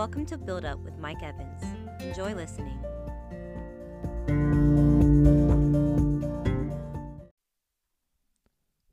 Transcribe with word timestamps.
Welcome 0.00 0.24
to 0.26 0.38
Build 0.38 0.64
Up 0.64 0.78
with 0.78 0.96
Mike 0.96 1.22
Evans. 1.22 1.62
Enjoy 2.00 2.34
listening. 2.34 2.78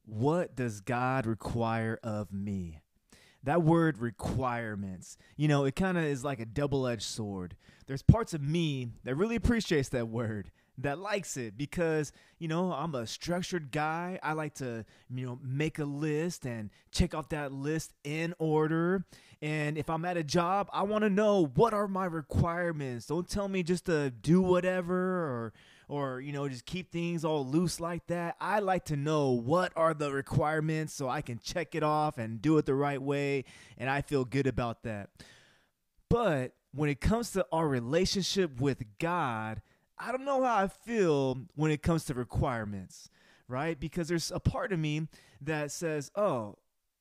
What 0.03 0.57
does 0.57 0.81
God 0.81 1.25
require 1.25 1.97
of 2.03 2.33
me? 2.33 2.81
That 3.41 3.63
word 3.63 3.99
requirements, 3.99 5.17
you 5.37 5.47
know, 5.47 5.63
it 5.63 5.77
kind 5.77 5.97
of 5.97 6.03
is 6.03 6.25
like 6.25 6.41
a 6.41 6.45
double 6.45 6.85
edged 6.85 7.03
sword. 7.03 7.55
There's 7.85 8.01
parts 8.01 8.33
of 8.33 8.41
me 8.41 8.89
that 9.05 9.15
really 9.15 9.37
appreciates 9.37 9.87
that 9.89 10.09
word, 10.09 10.51
that 10.77 10.99
likes 10.99 11.37
it 11.37 11.57
because, 11.57 12.11
you 12.37 12.49
know, 12.49 12.73
I'm 12.73 12.93
a 12.93 13.07
structured 13.07 13.71
guy. 13.71 14.19
I 14.21 14.33
like 14.33 14.55
to, 14.55 14.83
you 15.09 15.25
know, 15.25 15.39
make 15.41 15.79
a 15.79 15.85
list 15.85 16.45
and 16.45 16.69
check 16.91 17.15
off 17.15 17.29
that 17.29 17.53
list 17.53 17.93
in 18.03 18.33
order. 18.39 19.05
And 19.41 19.77
if 19.77 19.89
I'm 19.89 20.03
at 20.05 20.17
a 20.17 20.23
job, 20.23 20.69
I 20.73 20.83
want 20.83 21.03
to 21.03 21.09
know 21.09 21.45
what 21.55 21.73
are 21.73 21.87
my 21.87 22.05
requirements. 22.05 23.05
Don't 23.05 23.29
tell 23.29 23.47
me 23.47 23.61
just 23.63 23.85
to 23.85 24.09
do 24.09 24.41
whatever 24.41 24.95
or 24.95 25.53
or 25.89 26.19
you 26.19 26.33
know 26.33 26.49
just 26.49 26.65
keep 26.65 26.91
things 26.91 27.23
all 27.23 27.45
loose 27.45 27.79
like 27.79 28.07
that. 28.07 28.35
I 28.41 28.59
like 28.59 28.85
to 28.85 28.97
know 28.97 29.31
what 29.31 29.71
are 29.75 29.93
the 29.93 30.11
requirements 30.11 30.93
so 30.93 31.07
I 31.07 31.21
can 31.21 31.39
check 31.39 31.75
it 31.75 31.83
off 31.83 32.17
and 32.17 32.41
do 32.41 32.57
it 32.57 32.65
the 32.65 32.75
right 32.75 33.01
way 33.01 33.45
and 33.77 33.89
I 33.89 34.01
feel 34.01 34.25
good 34.25 34.47
about 34.47 34.83
that. 34.83 35.09
But 36.09 36.53
when 36.73 36.89
it 36.89 36.99
comes 36.99 37.31
to 37.31 37.45
our 37.51 37.67
relationship 37.67 38.59
with 38.59 38.83
God, 38.99 39.61
I 39.99 40.11
don't 40.11 40.25
know 40.25 40.43
how 40.43 40.63
I 40.63 40.67
feel 40.67 41.45
when 41.55 41.71
it 41.71 41.81
comes 41.81 42.05
to 42.05 42.13
requirements, 42.13 43.09
right? 43.47 43.79
Because 43.79 44.07
there's 44.07 44.31
a 44.31 44.39
part 44.39 44.71
of 44.73 44.79
me 44.79 45.07
that 45.41 45.71
says, 45.71 46.11
"Oh, 46.15 46.57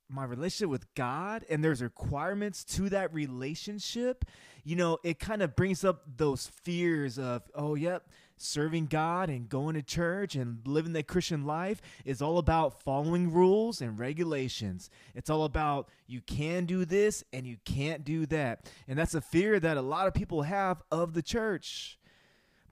my 0.08 0.24
relationship 0.24 0.70
with 0.70 0.94
God 0.94 1.44
and 1.48 1.62
there's 1.62 1.82
requirements 1.82 2.64
to 2.64 2.88
that 2.90 3.12
relationship, 3.12 4.24
you 4.64 4.76
know, 4.76 4.98
it 5.04 5.18
kind 5.18 5.42
of 5.42 5.56
brings 5.56 5.84
up 5.84 6.02
those 6.16 6.46
fears 6.46 7.18
of, 7.18 7.42
oh, 7.54 7.74
yep, 7.74 8.08
serving 8.36 8.86
God 8.86 9.30
and 9.30 9.48
going 9.48 9.74
to 9.74 9.82
church 9.82 10.34
and 10.34 10.58
living 10.66 10.92
the 10.92 11.02
Christian 11.02 11.46
life 11.46 11.80
is 12.04 12.20
all 12.20 12.38
about 12.38 12.82
following 12.82 13.32
rules 13.32 13.80
and 13.80 13.98
regulations. 13.98 14.90
It's 15.14 15.30
all 15.30 15.44
about 15.44 15.88
you 16.06 16.20
can 16.20 16.66
do 16.66 16.84
this 16.84 17.24
and 17.32 17.46
you 17.46 17.56
can't 17.64 18.04
do 18.04 18.26
that. 18.26 18.70
And 18.86 18.98
that's 18.98 19.14
a 19.14 19.20
fear 19.20 19.58
that 19.60 19.76
a 19.76 19.82
lot 19.82 20.06
of 20.06 20.14
people 20.14 20.42
have 20.42 20.82
of 20.90 21.14
the 21.14 21.22
church. 21.22 21.98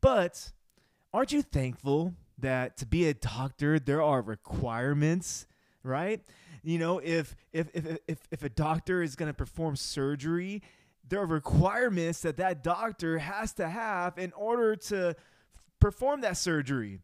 But 0.01 0.53
aren't 1.13 1.33
you 1.33 1.43
thankful 1.43 2.15
that 2.39 2.77
to 2.79 2.87
be 2.87 3.09
a 3.09 3.15
doctor, 3.15 3.79
there 3.79 4.03
are 4.03 4.21
requirements, 4.21 5.47
right? 5.83 6.21
You 6.65 6.79
know, 6.79 6.99
if 6.99 7.37
if 7.53 7.69
if 7.75 7.99
if, 8.09 8.19
if 8.31 8.43
a 8.43 8.49
doctor 8.49 9.03
is 9.03 9.17
going 9.17 9.29
to 9.29 9.35
perform 9.35 9.77
surgery, 9.77 10.63
there 11.07 11.21
are 11.21 11.27
requirements 11.27 12.23
that 12.23 12.39
that 12.39 12.65
doctor 12.65 13.19
has 13.19 13.53
to 13.55 13.69
have 13.69 14.17
in 14.19 14.33
order 14.33 14.75
to 14.75 15.15
perform 15.79 16.23
that 16.23 16.39
surgery. 16.39 17.01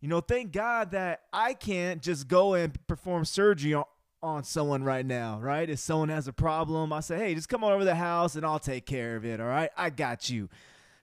You 0.00 0.08
know, 0.08 0.20
thank 0.20 0.50
God 0.52 0.92
that 0.92 1.22
I 1.32 1.52
can't 1.54 2.02
just 2.02 2.26
go 2.26 2.54
and 2.54 2.74
perform 2.86 3.24
surgery 3.24 3.74
on, 3.74 3.84
on 4.22 4.44
someone 4.44 4.82
right 4.82 5.04
now, 5.04 5.38
right? 5.38 5.68
If 5.68 5.78
someone 5.78 6.08
has 6.08 6.26
a 6.26 6.32
problem, 6.32 6.92
I 6.92 7.00
say, 7.00 7.18
hey, 7.18 7.34
just 7.34 7.48
come 7.48 7.62
on 7.62 7.72
over 7.72 7.84
the 7.84 7.94
house 7.94 8.34
and 8.34 8.44
I'll 8.46 8.58
take 8.58 8.86
care 8.86 9.16
of 9.16 9.24
it, 9.24 9.40
all 9.40 9.46
right? 9.46 9.70
I 9.76 9.90
got 9.90 10.30
you. 10.30 10.48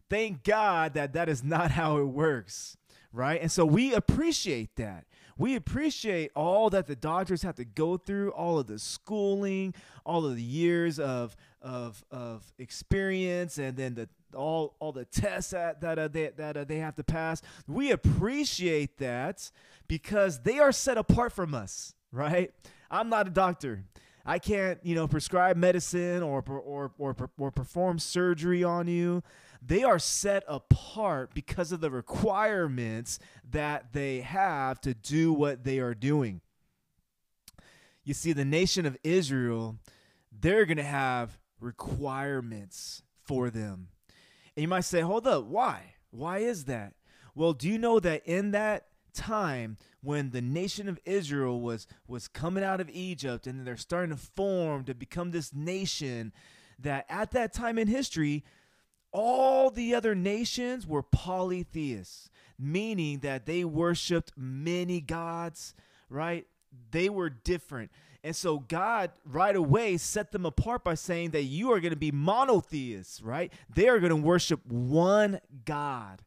Thank 0.10 0.44
God 0.44 0.96
that 0.96 1.14
that 1.14 1.30
is 1.30 1.44
not 1.44 1.72
how 1.80 1.98
it 1.98 2.06
works, 2.06 2.76
right? 3.14 3.40
And 3.40 3.52
so 3.52 3.66
we 3.66 3.94
appreciate 3.94 4.76
that 4.78 5.06
we 5.40 5.56
appreciate 5.56 6.32
all 6.36 6.70
that 6.70 6.86
the 6.86 6.98
doctors 6.98 7.44
have 7.44 7.56
to 7.56 7.66
go 7.66 7.96
through, 7.96 8.32
all 8.32 8.60
of 8.60 8.68
the 8.68 8.78
schooling, 8.78 9.74
all 10.06 10.26
of 10.26 10.36
the 10.36 10.44
years 10.44 11.00
of 11.00 11.36
of 11.62 12.04
of 12.12 12.44
experience, 12.60 13.58
and 13.58 13.78
then 13.78 13.96
the 13.96 14.10
all 14.36 14.76
all 14.80 14.92
the 14.92 15.06
tests 15.06 15.52
that 15.52 15.80
that 15.80 15.98
uh, 15.98 16.10
they 16.10 16.32
that 16.36 16.58
uh, 16.58 16.64
they 16.66 16.80
have 16.80 16.96
to 16.98 17.06
pass. 17.06 17.42
We 17.68 17.92
appreciate 17.92 18.98
that 18.98 19.50
because 19.88 20.42
they 20.42 20.60
are 20.60 20.74
set 20.74 20.98
apart 20.98 21.32
from 21.32 21.56
us, 21.56 21.96
right? 22.12 22.52
I'm 22.92 23.08
not 23.08 23.26
a 23.28 23.32
doctor. 23.32 23.86
I 24.26 24.40
can't, 24.40 24.78
you 24.84 24.94
know, 24.94 25.08
prescribe 25.08 25.56
medicine 25.56 26.22
or 26.22 26.44
or 26.46 26.92
or 26.98 27.16
or 27.38 27.52
perform 27.52 27.98
surgery 27.98 28.66
on 28.66 28.90
you 28.90 29.24
they 29.62 29.84
are 29.84 30.00
set 30.00 30.44
apart 30.48 31.32
because 31.34 31.72
of 31.72 31.82
the 31.82 31.92
requirements 31.92 33.20
that 33.50 33.94
they 33.94 34.22
have 34.22 34.80
to 34.82 34.94
do 34.94 35.34
what 35.34 35.64
they 35.64 35.80
are 35.80 35.94
doing. 35.94 36.42
You 38.04 38.14
see, 38.14 38.34
the 38.34 38.46
nation 38.46 38.86
of 38.86 38.98
Israel, 39.04 39.78
they're 40.32 40.66
going 40.66 40.78
to 40.78 40.84
have 40.84 41.38
requirements 41.60 43.04
for 43.26 43.50
them. 43.50 43.90
And 44.56 44.62
you 44.62 44.68
might 44.68 44.86
say, 44.86 45.02
hold 45.02 45.28
up, 45.28 45.46
why? 45.46 45.96
Why 46.12 46.40
is 46.40 46.66
that? 46.66 46.94
Well, 47.36 47.54
do 47.54 47.70
you 47.70 47.78
know 47.78 48.00
that 48.00 48.26
in 48.26 48.52
that 48.52 48.88
time 49.14 49.78
when 50.02 50.32
the 50.32 50.42
nation 50.42 50.88
of 50.88 51.00
Israel 51.06 51.60
was 51.60 51.88
was 52.08 52.28
coming 52.28 52.64
out 52.64 52.80
of 52.80 52.90
Egypt 52.90 53.48
and 53.48 53.66
they're 53.66 53.78
starting 53.78 54.16
to 54.16 54.22
form 54.22 54.84
to 54.86 54.94
become 54.94 55.32
this 55.32 55.54
nation 55.54 56.32
that 56.78 57.06
at 57.10 57.32
that 57.32 57.54
time 57.54 57.78
in 57.78 57.88
history 57.88 58.44
all 59.12 59.70
the 59.70 59.96
other 59.96 60.16
nations 60.16 60.86
were 60.86 61.04
polytheists, 61.04 62.30
meaning 62.58 63.20
that 63.20 63.46
they 63.46 63.64
worshiped 63.64 64.34
many 64.38 65.02
gods, 65.02 65.74
right? 66.10 66.46
They 66.92 67.10
were 67.10 67.30
different. 67.30 67.92
And 68.24 68.36
so 68.36 68.60
God 68.60 69.12
right 69.26 69.56
away 69.56 69.98
set 69.98 70.32
them 70.32 70.46
apart 70.46 70.84
by 70.84 70.96
saying 70.96 71.32
that 71.32 71.44
you 71.44 71.72
are 71.72 71.80
going 71.80 71.94
to 71.94 71.98
be 71.98 72.12
monotheists, 72.12 73.22
right? 73.22 73.52
They 73.74 73.88
are 73.88 74.00
going 74.00 74.10
to 74.10 74.16
worship 74.16 74.66
one 74.66 75.40
God 75.66 76.22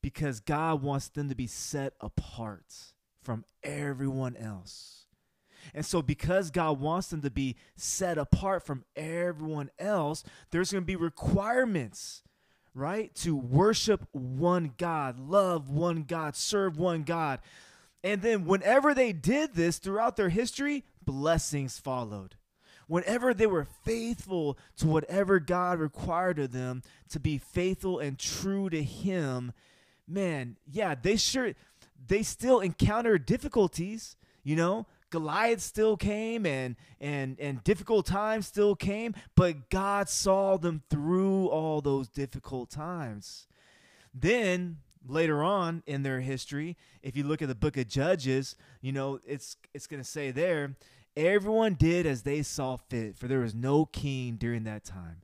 because 0.00 0.40
God 0.40 0.82
wants 0.82 1.08
them 1.08 1.28
to 1.28 1.34
be 1.34 1.46
set 1.46 1.94
apart 2.00 2.74
from 3.20 3.44
everyone 3.62 4.36
else. 4.36 5.01
And 5.74 5.84
so, 5.84 6.02
because 6.02 6.50
God 6.50 6.80
wants 6.80 7.08
them 7.08 7.22
to 7.22 7.30
be 7.30 7.56
set 7.76 8.18
apart 8.18 8.64
from 8.64 8.84
everyone 8.96 9.70
else, 9.78 10.24
there's 10.50 10.72
going 10.72 10.82
to 10.82 10.86
be 10.86 10.96
requirements, 10.96 12.22
right? 12.74 13.14
To 13.16 13.36
worship 13.36 14.06
one 14.12 14.74
God, 14.76 15.18
love 15.18 15.70
one 15.70 16.04
God, 16.04 16.36
serve 16.36 16.78
one 16.78 17.02
God. 17.02 17.40
And 18.04 18.22
then, 18.22 18.44
whenever 18.44 18.94
they 18.94 19.12
did 19.12 19.54
this 19.54 19.78
throughout 19.78 20.16
their 20.16 20.30
history, 20.30 20.84
blessings 21.04 21.78
followed. 21.78 22.36
Whenever 22.88 23.32
they 23.32 23.46
were 23.46 23.68
faithful 23.84 24.58
to 24.76 24.86
whatever 24.86 25.38
God 25.38 25.78
required 25.78 26.38
of 26.38 26.52
them 26.52 26.82
to 27.10 27.20
be 27.20 27.38
faithful 27.38 27.98
and 27.98 28.18
true 28.18 28.68
to 28.68 28.82
Him, 28.82 29.52
man, 30.06 30.56
yeah, 30.70 30.94
they 31.00 31.16
sure 31.16 31.54
they 32.06 32.22
still 32.22 32.60
encounter 32.60 33.18
difficulties, 33.18 34.16
you 34.42 34.56
know, 34.56 34.86
Goliath 35.12 35.60
still 35.60 35.96
came 35.96 36.46
and 36.46 36.74
and 37.00 37.38
and 37.38 37.62
difficult 37.62 38.06
times 38.06 38.46
still 38.46 38.74
came, 38.74 39.14
but 39.36 39.70
God 39.70 40.08
saw 40.08 40.56
them 40.56 40.82
through 40.90 41.48
all 41.48 41.80
those 41.80 42.08
difficult 42.08 42.70
times. 42.70 43.46
Then 44.14 44.78
later 45.06 45.42
on 45.42 45.82
in 45.86 46.02
their 46.02 46.20
history, 46.20 46.76
if 47.02 47.16
you 47.16 47.24
look 47.24 47.42
at 47.42 47.48
the 47.48 47.54
book 47.54 47.76
of 47.76 47.88
Judges, 47.88 48.56
you 48.80 48.90
know, 48.90 49.20
it's 49.26 49.56
it's 49.74 49.86
going 49.86 50.02
to 50.02 50.08
say 50.08 50.30
there, 50.30 50.76
everyone 51.16 51.74
did 51.74 52.06
as 52.06 52.22
they 52.22 52.42
saw 52.42 52.76
fit, 52.76 53.16
for 53.16 53.28
there 53.28 53.40
was 53.40 53.54
no 53.54 53.84
king 53.84 54.36
during 54.36 54.64
that 54.64 54.82
time. 54.82 55.22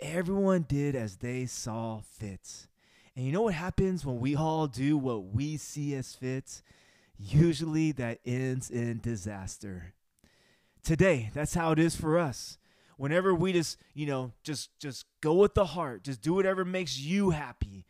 Everyone 0.00 0.64
did 0.66 0.96
as 0.96 1.16
they 1.16 1.44
saw 1.44 2.00
fit. 2.00 2.66
And 3.14 3.26
you 3.26 3.32
know 3.32 3.42
what 3.42 3.54
happens 3.54 4.06
when 4.06 4.18
we 4.18 4.34
all 4.34 4.66
do 4.66 4.96
what 4.96 5.26
we 5.34 5.58
see 5.58 5.94
as 5.94 6.14
fit? 6.14 6.62
Usually 7.20 7.92
that 7.92 8.18
ends 8.24 8.70
in 8.70 9.00
disaster. 9.00 9.94
Today, 10.82 11.30
that's 11.34 11.54
how 11.54 11.72
it 11.72 11.78
is 11.78 11.94
for 11.94 12.18
us. 12.18 12.56
Whenever 12.96 13.34
we 13.34 13.52
just, 13.52 13.78
you 13.94 14.06
know, 14.06 14.32
just 14.42 14.70
just 14.78 15.06
go 15.20 15.34
with 15.34 15.54
the 15.54 15.64
heart, 15.66 16.04
just 16.04 16.22
do 16.22 16.34
whatever 16.34 16.64
makes 16.64 16.98
you 16.98 17.30
happy. 17.30 17.86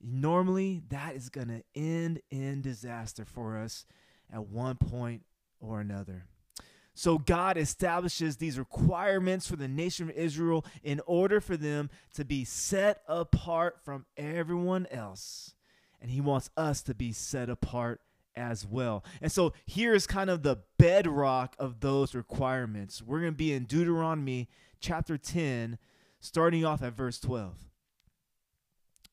Normally, 0.00 0.82
that 0.88 1.14
is 1.14 1.28
going 1.28 1.48
to 1.48 1.62
end 1.74 2.20
in 2.30 2.60
disaster 2.60 3.24
for 3.24 3.58
us 3.58 3.86
at 4.32 4.46
one 4.46 4.76
point 4.76 5.22
or 5.60 5.80
another. 5.80 6.24
So 6.94 7.18
God 7.18 7.56
establishes 7.56 8.36
these 8.36 8.58
requirements 8.58 9.48
for 9.48 9.56
the 9.56 9.68
nation 9.68 10.10
of 10.10 10.16
Israel 10.16 10.66
in 10.82 11.00
order 11.06 11.40
for 11.40 11.56
them 11.56 11.88
to 12.14 12.24
be 12.24 12.44
set 12.44 13.02
apart 13.08 13.78
from 13.82 14.04
everyone 14.16 14.86
else. 14.90 15.54
And 16.02 16.10
he 16.10 16.20
wants 16.20 16.50
us 16.56 16.82
to 16.82 16.94
be 16.94 17.12
set 17.12 17.48
apart 17.48 18.00
as 18.36 18.66
well. 18.66 19.04
And 19.20 19.30
so 19.30 19.52
here's 19.66 20.06
kind 20.06 20.30
of 20.30 20.42
the 20.42 20.58
bedrock 20.78 21.54
of 21.58 21.80
those 21.80 22.14
requirements. 22.14 23.02
We're 23.02 23.20
going 23.20 23.32
to 23.32 23.36
be 23.36 23.52
in 23.52 23.64
Deuteronomy 23.64 24.48
chapter 24.80 25.16
10, 25.16 25.78
starting 26.20 26.64
off 26.64 26.82
at 26.82 26.94
verse 26.94 27.18
12. 27.20 27.54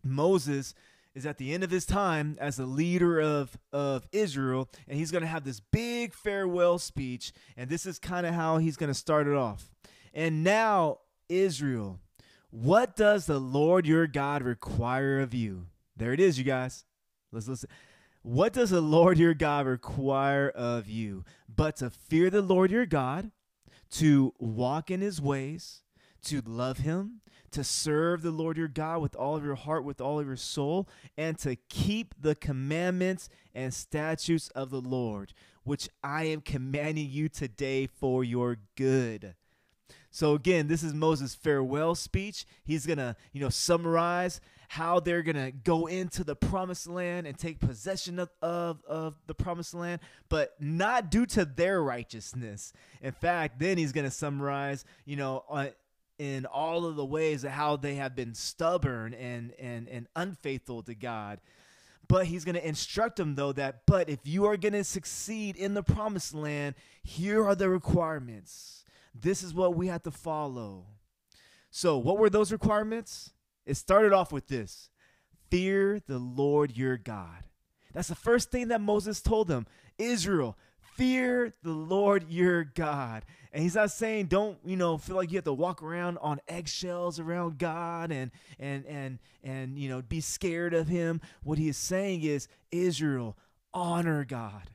Moses 0.04 0.74
is 1.16 1.26
at 1.26 1.38
the 1.38 1.54
end 1.54 1.64
of 1.64 1.72
his 1.72 1.86
time 1.86 2.38
as 2.40 2.56
the 2.58 2.66
leader 2.66 3.20
of, 3.20 3.58
of 3.74 4.08
Israel, 4.12 4.70
and 4.88 4.98
he's 4.98 5.12
going 5.12 5.22
to 5.22 5.28
have 5.28 5.44
this 5.44 5.60
big 5.60 6.14
farewell 6.14 6.78
speech. 6.80 7.34
And 7.58 7.70
this 7.70 7.86
is 7.86 8.00
kind 8.00 8.26
of 8.26 8.34
how 8.34 8.58
he's 8.58 8.78
going 8.78 8.90
to 8.90 8.94
start 8.94 9.28
it 9.28 9.36
off. 9.36 9.72
And 10.14 10.44
now, 10.44 11.00
Israel, 11.28 12.00
what 12.52 12.96
does 12.96 13.26
the 13.26 13.40
Lord 13.40 13.86
your 13.86 14.08
God 14.08 14.44
require 14.44 15.20
of 15.20 15.34
you? 15.34 15.68
There 15.96 16.14
it 16.14 16.20
is, 16.20 16.38
you 16.38 16.46
guys. 16.46 16.86
Let's 17.32 17.48
listen. 17.48 17.70
What 18.22 18.52
does 18.52 18.72
the 18.72 18.82
Lord 18.82 19.18
your 19.18 19.34
God 19.34 19.66
require 19.66 20.50
of 20.50 20.90
you? 20.90 21.24
But 21.54 21.78
to 21.78 21.90
fear 21.90 22.30
the 22.30 22.42
Lord 22.42 22.70
your 22.70 22.86
God, 22.86 23.32
to 23.92 24.34
walk 24.38 24.92
in 24.92 25.00
his 25.00 25.22
ways, 25.22 25.84
to 26.24 26.42
love 26.46 26.80
him, 26.80 27.22
to 27.52 27.64
serve 27.64 28.22
the 28.22 28.32
Lord 28.32 28.58
your 28.58 28.68
God 28.68 29.02
with 29.02 29.16
all 29.16 29.38
of 29.38 29.46
your 29.46 29.56
heart, 29.56 29.86
with 29.86 30.02
all 30.02 30.20
of 30.20 30.28
your 30.28 30.36
soul, 30.36 30.88
and 31.18 31.38
to 31.40 31.56
keep 31.70 32.14
the 32.20 32.36
commandments 32.36 33.30
and 33.56 33.74
statutes 33.74 34.50
of 34.50 34.70
the 34.70 34.82
Lord, 34.82 35.34
which 35.64 35.88
I 36.04 36.26
am 36.26 36.42
commanding 36.42 37.10
you 37.10 37.30
today 37.30 37.88
for 37.88 38.24
your 38.24 38.58
good. 38.76 39.36
So 40.12 40.34
again, 40.34 40.68
this 40.68 40.84
is 40.84 40.94
Moses' 40.94 41.36
farewell 41.36 41.96
speech. 41.96 42.46
He's 42.64 42.86
going 42.86 42.98
to, 42.98 43.16
you 43.32 43.42
know, 43.42 43.50
summarize 43.50 44.42
how 44.70 45.00
they're 45.00 45.24
going 45.24 45.36
to 45.36 45.52
go 45.52 45.88
into 45.88 46.24
the 46.24 46.36
promised 46.36 46.88
land 46.88 47.26
and 47.26 47.38
take 47.38 47.60
possession 47.60 48.20
of, 48.20 48.30
of, 48.42 48.84
of 48.88 49.16
the 49.26 49.34
promised 49.34 49.74
land, 49.74 50.00
but 50.30 50.56
not 50.60 51.10
due 51.10 51.26
to 51.26 51.44
their 51.44 51.82
righteousness. 51.82 52.72
In 53.02 53.12
fact, 53.12 53.60
then 53.60 53.80
he's 53.80 53.92
going 53.92 54.06
to 54.06 54.12
summarize, 54.12 54.86
you 55.06 55.16
know, 55.16 55.44
uh, 55.50 55.70
in 56.20 56.46
all 56.46 56.86
of 56.86 56.98
the 56.98 57.06
ways 57.06 57.44
of 57.44 57.52
how 57.52 57.78
they 57.78 57.96
have 57.96 58.16
been 58.16 58.36
stubborn 58.36 59.14
and 59.14 59.54
and 59.58 59.88
and 59.88 60.08
unfaithful 60.16 60.84
to 60.84 60.94
God. 60.94 61.40
But 62.08 62.26
he's 62.26 62.44
going 62.44 62.56
to 62.56 62.68
instruct 62.68 63.16
them 63.16 63.36
though 63.36 63.54
that 63.54 63.86
but 63.88 64.10
if 64.10 64.20
you 64.26 64.46
are 64.46 64.58
going 64.58 64.74
to 64.74 64.84
succeed 64.84 65.56
in 65.56 65.74
the 65.74 65.84
promised 65.84 66.36
land, 66.36 66.76
here 67.04 67.44
are 67.44 67.56
the 67.56 67.70
requirements. 67.70 68.79
This 69.14 69.44
is 69.44 69.54
what 69.54 69.76
we 69.76 69.88
have 69.88 70.04
to 70.04 70.12
follow. 70.12 70.86
So, 71.70 71.98
what 71.98 72.18
were 72.18 72.30
those 72.30 72.52
requirements? 72.52 73.32
It 73.66 73.76
started 73.76 74.14
off 74.14 74.32
with 74.32 74.48
this. 74.48 74.90
Fear 75.50 76.02
the 76.08 76.20
Lord 76.20 76.76
your 76.76 76.98
God. 76.98 77.44
That's 77.94 78.08
the 78.08 78.16
first 78.16 78.52
thing 78.52 78.70
that 78.70 78.82
Moses 78.82 79.22
told 79.22 79.48
them. 79.48 79.66
Israel, 79.98 80.58
fear 80.96 81.54
the 81.64 81.72
Lord 81.72 82.26
your 82.30 82.64
God. 82.64 83.24
And 83.52 83.64
he's 83.64 83.76
not 83.76 83.92
saying 83.92 84.28
don't, 84.28 84.58
you 84.64 84.76
know, 84.76 84.98
feel 84.98 85.16
like 85.16 85.32
you 85.32 85.38
have 85.38 85.46
to 85.46 85.54
walk 85.54 85.82
around 85.82 86.18
on 86.20 86.40
eggshells 86.48 87.20
around 87.20 87.58
God 87.58 88.12
and 88.12 88.32
and 88.60 88.86
and 88.86 89.20
and 89.44 89.80
you 89.80 89.90
know, 89.90 90.02
be 90.02 90.22
scared 90.22 90.74
of 90.74 90.88
him. 90.88 91.22
What 91.44 91.58
he 91.58 91.68
is 91.68 91.78
saying 91.78 92.24
is 92.24 92.48
Israel, 92.72 93.38
honor 93.74 94.24
God. 94.24 94.70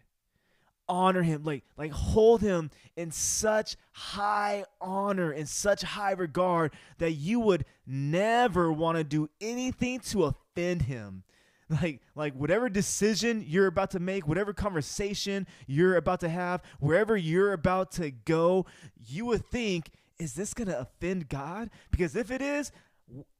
Honor 0.89 1.23
him, 1.23 1.45
like 1.45 1.65
like 1.77 1.93
hold 1.93 2.43
him 2.43 2.71
in 2.97 3.11
such 3.11 3.77
high 3.93 4.65
honor 4.81 5.33
in 5.33 5.47
such 5.47 5.83
high 5.83 6.13
regard 6.13 6.73
that 6.99 7.13
you 7.13 7.41
would 7.41 7.65
never 7.87 8.73
want 8.73 8.99
to 8.99 9.05
do 9.05 9.29
anything 9.41 10.01
to 10.01 10.25
offend 10.25 10.83
him. 10.83 11.25
Like 11.71 12.03
like 12.15 12.35
whatever 12.35 12.69
decision 12.69 13.43
you're 13.47 13.67
about 13.67 13.93
to 13.93 13.99
make 13.99 14.29
whatever 14.29 14.53
conversation 14.53 15.47
you're 15.67 15.97
about 15.97 16.21
to 16.21 16.29
have 16.29 16.61
wherever 16.79 17.17
you're 17.17 17.55
about 17.55 17.91
to 17.93 18.11
go 18.11 18.67
you 18.99 19.25
would 19.25 19.47
think 19.47 19.91
is 20.19 20.35
this 20.35 20.53
going 20.53 20.69
to 20.69 20.79
offend 20.79 21.29
god? 21.29 21.71
Because 21.91 22.15
if 22.17 22.31
it 22.31 22.43
is 22.43 22.71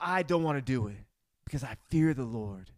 i 0.01 0.23
don't 0.23 0.43
want 0.43 0.59
to 0.59 0.63
do 0.63 0.87
it 0.87 0.97
because 1.45 1.63
i 1.63 1.77
fear 1.91 2.15
the 2.15 2.25
lord. 2.25 2.71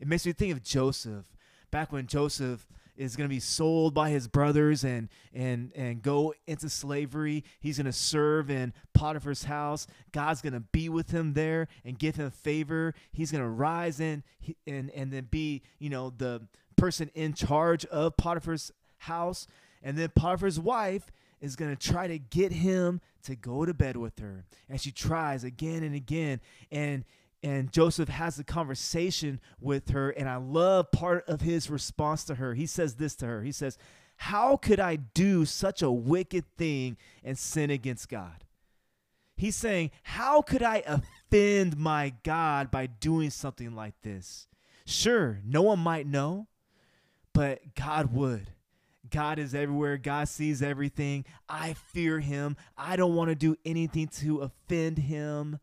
It 0.00 0.06
makes 0.06 0.26
me 0.26 0.32
think 0.32 0.52
of 0.52 0.62
joseph. 0.62 1.34
Back 1.70 1.92
when 1.92 2.06
joseph 2.06 2.66
is 3.00 3.16
going 3.16 3.28
to 3.28 3.34
be 3.34 3.40
sold 3.40 3.94
by 3.94 4.10
his 4.10 4.28
brothers 4.28 4.84
and 4.84 5.08
and 5.32 5.72
and 5.74 6.02
go 6.02 6.34
into 6.46 6.68
slavery. 6.68 7.44
He's 7.58 7.78
going 7.78 7.86
to 7.86 7.92
serve 7.92 8.50
in 8.50 8.74
Potiphar's 8.92 9.44
house. 9.44 9.86
God's 10.12 10.42
going 10.42 10.52
to 10.52 10.60
be 10.60 10.90
with 10.90 11.10
him 11.10 11.32
there 11.32 11.68
and 11.84 11.98
give 11.98 12.16
him 12.16 12.30
favor. 12.30 12.94
He's 13.10 13.32
going 13.32 13.42
to 13.42 13.48
rise 13.48 14.00
in 14.00 14.22
and 14.66 14.90
and 14.90 15.10
then 15.10 15.28
be, 15.30 15.62
you 15.78 15.88
know, 15.88 16.10
the 16.10 16.42
person 16.76 17.10
in 17.14 17.32
charge 17.32 17.86
of 17.86 18.18
Potiphar's 18.18 18.70
house. 18.98 19.46
And 19.82 19.96
then 19.96 20.10
Potiphar's 20.10 20.60
wife 20.60 21.10
is 21.40 21.56
going 21.56 21.74
to 21.74 21.88
try 21.88 22.06
to 22.06 22.18
get 22.18 22.52
him 22.52 23.00
to 23.22 23.34
go 23.34 23.64
to 23.64 23.72
bed 23.72 23.96
with 23.96 24.18
her. 24.18 24.44
And 24.68 24.78
she 24.78 24.90
tries 24.90 25.42
again 25.42 25.82
and 25.82 25.94
again 25.94 26.40
and 26.70 27.04
and 27.42 27.72
Joseph 27.72 28.08
has 28.08 28.38
a 28.38 28.44
conversation 28.44 29.40
with 29.60 29.90
her 29.90 30.10
and 30.10 30.28
I 30.28 30.36
love 30.36 30.90
part 30.92 31.28
of 31.28 31.40
his 31.40 31.70
response 31.70 32.24
to 32.24 32.36
her. 32.36 32.54
He 32.54 32.66
says 32.66 32.96
this 32.96 33.14
to 33.16 33.26
her. 33.26 33.42
He 33.42 33.52
says, 33.52 33.78
"How 34.16 34.56
could 34.56 34.80
I 34.80 34.96
do 34.96 35.44
such 35.44 35.82
a 35.82 35.90
wicked 35.90 36.44
thing 36.56 36.96
and 37.24 37.38
sin 37.38 37.70
against 37.70 38.08
God?" 38.08 38.44
He's 39.36 39.56
saying, 39.56 39.90
"How 40.02 40.42
could 40.42 40.62
I 40.62 40.82
offend 40.86 41.78
my 41.78 42.14
God 42.22 42.70
by 42.70 42.86
doing 42.86 43.30
something 43.30 43.74
like 43.74 44.00
this?" 44.02 44.46
Sure, 44.84 45.40
no 45.44 45.62
one 45.62 45.78
might 45.78 46.06
know, 46.06 46.48
but 47.32 47.74
God 47.74 48.12
would. 48.12 48.52
God 49.08 49.38
is 49.38 49.54
everywhere. 49.54 49.96
God 49.96 50.28
sees 50.28 50.62
everything. 50.62 51.24
I 51.48 51.72
fear 51.72 52.20
him. 52.20 52.56
I 52.76 52.96
don't 52.96 53.14
want 53.14 53.28
to 53.30 53.34
do 53.34 53.56
anything 53.64 54.08
to 54.08 54.40
offend 54.40 54.98
him 54.98 55.58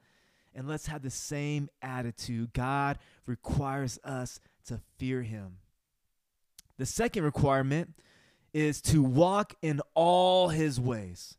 and 0.57 0.67
let's 0.67 0.87
have 0.87 1.03
the 1.03 1.11
same 1.11 1.69
attitude. 1.83 2.51
God 2.51 2.97
requires 3.27 3.99
us 4.03 4.39
to 4.65 4.81
fear 4.97 5.21
him. 5.21 5.59
The 6.79 6.85
second 6.87 7.23
requirement 7.23 7.93
is 8.53 8.81
to 8.81 9.03
walk 9.03 9.53
in 9.61 9.81
all 9.93 10.49
his 10.49 10.79
ways. 10.79 11.37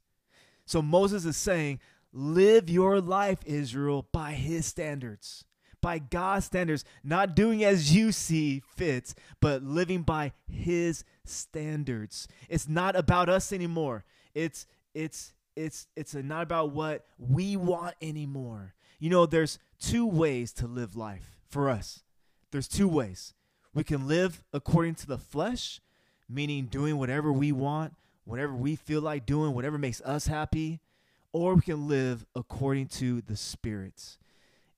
So 0.67 0.81
Moses 0.81 1.25
is 1.25 1.37
saying, 1.37 1.81
live 2.12 2.70
your 2.70 3.00
life, 3.00 3.41
Israel, 3.44 4.06
by 4.12 4.32
his 4.32 4.67
standards, 4.67 5.44
by 5.82 5.99
God's 5.99 6.47
standards, 6.47 6.85
not 7.03 7.35
doing 7.35 7.64
as 7.64 7.93
you 7.94 8.12
see 8.12 8.62
fits, 8.76 9.17
but 9.41 9.64
living 9.64 10.03
by 10.03 10.32
his 10.49 11.03
standards. 11.25 12.29
It's 12.49 12.69
not 12.69 12.94
about 12.94 13.29
us 13.29 13.53
anymore. 13.53 14.05
It's 14.32 14.67
it's 14.94 15.32
it's 15.56 15.88
it's 15.97 16.14
not 16.14 16.43
about 16.43 16.71
what 16.71 17.05
we 17.19 17.56
want 17.56 17.97
anymore. 18.00 18.75
You 18.99 19.11
know, 19.11 19.27
there's 19.27 19.59
two 19.81 20.06
ways 20.06 20.53
to 20.55 20.67
live 20.67 20.97
life 20.97 21.39
for 21.49 21.71
us. 21.71 22.03
There's 22.50 22.69
two 22.69 22.89
ways. 22.89 23.35
We 23.73 23.85
can 23.85 24.09
live 24.09 24.43
according 24.53 24.97
to 24.97 25.06
the 25.06 25.19
flesh, 25.19 25.81
meaning 26.29 26.67
doing 26.67 26.97
whatever 26.97 27.33
we 27.33 27.53
want, 27.53 27.95
whatever 28.25 28.53
we 28.55 28.75
feel 28.77 29.00
like 29.00 29.25
doing, 29.25 29.55
whatever 29.55 29.79
makes 29.79 30.00
us 30.03 30.27
happy, 30.27 30.81
or 31.33 31.55
we 31.55 31.62
can 31.62 31.87
live 31.87 32.26
according 32.35 32.88
to 32.88 33.21
the 33.21 33.37
spirits. 33.37 34.19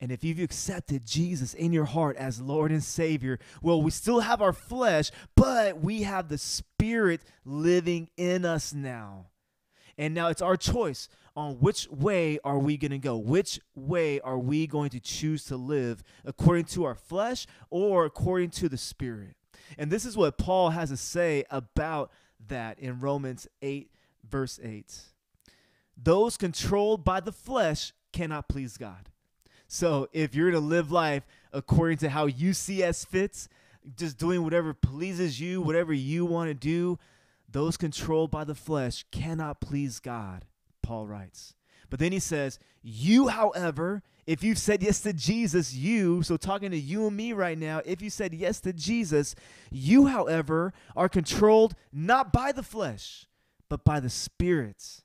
And 0.03 0.11
if 0.11 0.25
you've 0.25 0.41
accepted 0.41 1.07
Jesus 1.07 1.55
in 1.55 1.73
your 1.73 1.85
heart 1.85 2.17
as 2.17 2.41
Lord 2.41 2.73
and 2.73 2.83
Savior, 2.83 3.39
well, 3.63 3.83
we 3.83 3.91
still 3.91 4.21
have 4.21 4.41
our 4.41 4.53
flesh, 4.53 5.11
but 5.37 5.81
we 5.81 6.03
have 6.03 6.29
the 6.29 6.39
Spirit 6.39 7.21
living 7.45 8.09
in 8.17 8.45
us 8.45 8.73
now. 8.73 9.27
And 10.01 10.15
now 10.15 10.29
it's 10.29 10.41
our 10.41 10.57
choice 10.57 11.11
on 11.37 11.57
which 11.57 11.87
way 11.91 12.39
are 12.43 12.59
we 12.59 12.79
going 12.79 12.91
to 12.91 12.99
go? 12.99 13.19
Which 13.19 13.61
way 13.75 14.19
are 14.21 14.39
we 14.39 14.67
going 14.67 14.89
to 14.91 14.99
choose 14.99 15.45
to 15.45 15.59
live 15.59 16.03
according 16.25 16.65
to 16.65 16.85
our 16.85 16.95
flesh 16.95 17.47
or 17.69 18.07
according 18.07 18.49
to 18.53 18.71
the 18.71 18.79
Spirit? 18.79 19.37
And 19.77 19.91
this 19.91 20.07
is 20.07 20.17
what 20.17 20.39
Paul 20.39 20.71
has 20.71 20.89
to 20.89 20.97
say 20.97 21.45
about 21.51 22.11
that 22.49 22.79
in 22.79 22.99
Romans 22.99 23.47
8, 23.61 23.91
verse 24.27 24.59
8. 24.63 25.01
Those 26.03 26.39
controlled 26.39 27.05
by 27.05 27.21
the 27.21 27.31
flesh 27.31 27.93
cannot 28.11 28.49
please 28.49 28.79
God. 28.79 29.11
So 29.69 30.09
if 30.15 30.35
you're 30.35 30.51
to 30.51 30.61
live 30.61 30.91
life 30.91 31.27
according 31.53 31.99
to 31.99 32.09
how 32.09 32.27
as 32.27 33.05
fits, 33.05 33.51
just 33.99 34.17
doing 34.17 34.45
whatever 34.45 34.73
pleases 34.73 35.39
you, 35.39 35.61
whatever 35.61 35.93
you 35.93 36.25
want 36.25 36.49
to 36.49 36.55
do, 36.55 36.99
those 37.53 37.77
controlled 37.77 38.31
by 38.31 38.45
the 38.45 38.55
flesh 38.55 39.05
cannot 39.11 39.61
please 39.61 40.01
God. 40.01 40.45
Paul 40.83 41.07
writes. 41.07 41.55
But 41.89 41.99
then 41.99 42.13
he 42.13 42.21
says, 42.21 42.59
You, 42.83 43.29
however, 43.29 44.03
if 44.27 44.45
you've 44.45 44.59
said 44.59 44.83
yes 44.83 45.01
to 45.01 45.13
Jesus, 45.13 45.75
you, 45.75 46.23
so 46.23 46.37
talking 46.37 46.71
to 46.71 46.79
you 46.79 47.07
and 47.07 47.17
me 47.17 47.33
right 47.33 47.59
now, 47.59 47.83
if 47.85 48.01
you 48.01 48.11
said 48.11 48.33
yes 48.33 48.61
to 48.61 48.73
Jesus, 48.73 49.35
you, 49.71 50.07
however, 50.07 50.73
are 50.95 51.09
controlled 51.09 51.75
not 51.93 52.33
by 52.33 52.53
the 52.53 52.63
flesh, 52.63 53.27
but 53.69 53.85
by 53.85 53.99
the 53.99 54.11
Spirit. 54.11 55.03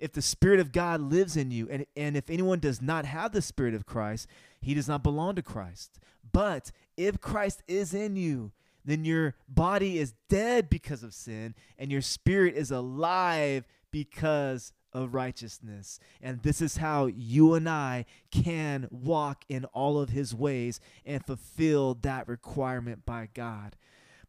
If 0.00 0.12
the 0.12 0.22
Spirit 0.22 0.58
of 0.58 0.72
God 0.72 1.00
lives 1.00 1.36
in 1.36 1.52
you, 1.52 1.68
and, 1.70 1.86
and 1.96 2.16
if 2.16 2.28
anyone 2.28 2.58
does 2.58 2.82
not 2.82 3.04
have 3.04 3.32
the 3.32 3.42
Spirit 3.42 3.74
of 3.74 3.86
Christ, 3.86 4.26
he 4.60 4.74
does 4.74 4.88
not 4.88 5.04
belong 5.04 5.36
to 5.36 5.42
Christ. 5.42 6.00
But 6.32 6.72
if 6.96 7.20
Christ 7.20 7.62
is 7.68 7.94
in 7.94 8.16
you, 8.16 8.50
then 8.84 9.04
your 9.04 9.34
body 9.48 9.98
is 9.98 10.14
dead 10.28 10.68
because 10.68 11.02
of 11.02 11.14
sin, 11.14 11.54
and 11.78 11.90
your 11.90 12.02
spirit 12.02 12.54
is 12.54 12.70
alive 12.70 13.66
because 13.90 14.72
of 14.92 15.14
righteousness. 15.14 15.98
And 16.22 16.42
this 16.42 16.60
is 16.60 16.76
how 16.76 17.06
you 17.06 17.54
and 17.54 17.68
I 17.68 18.04
can 18.30 18.88
walk 18.90 19.44
in 19.48 19.64
all 19.66 20.00
of 20.00 20.10
his 20.10 20.34
ways 20.34 20.80
and 21.04 21.24
fulfill 21.26 21.94
that 22.02 22.28
requirement 22.28 23.04
by 23.04 23.28
God. 23.34 23.76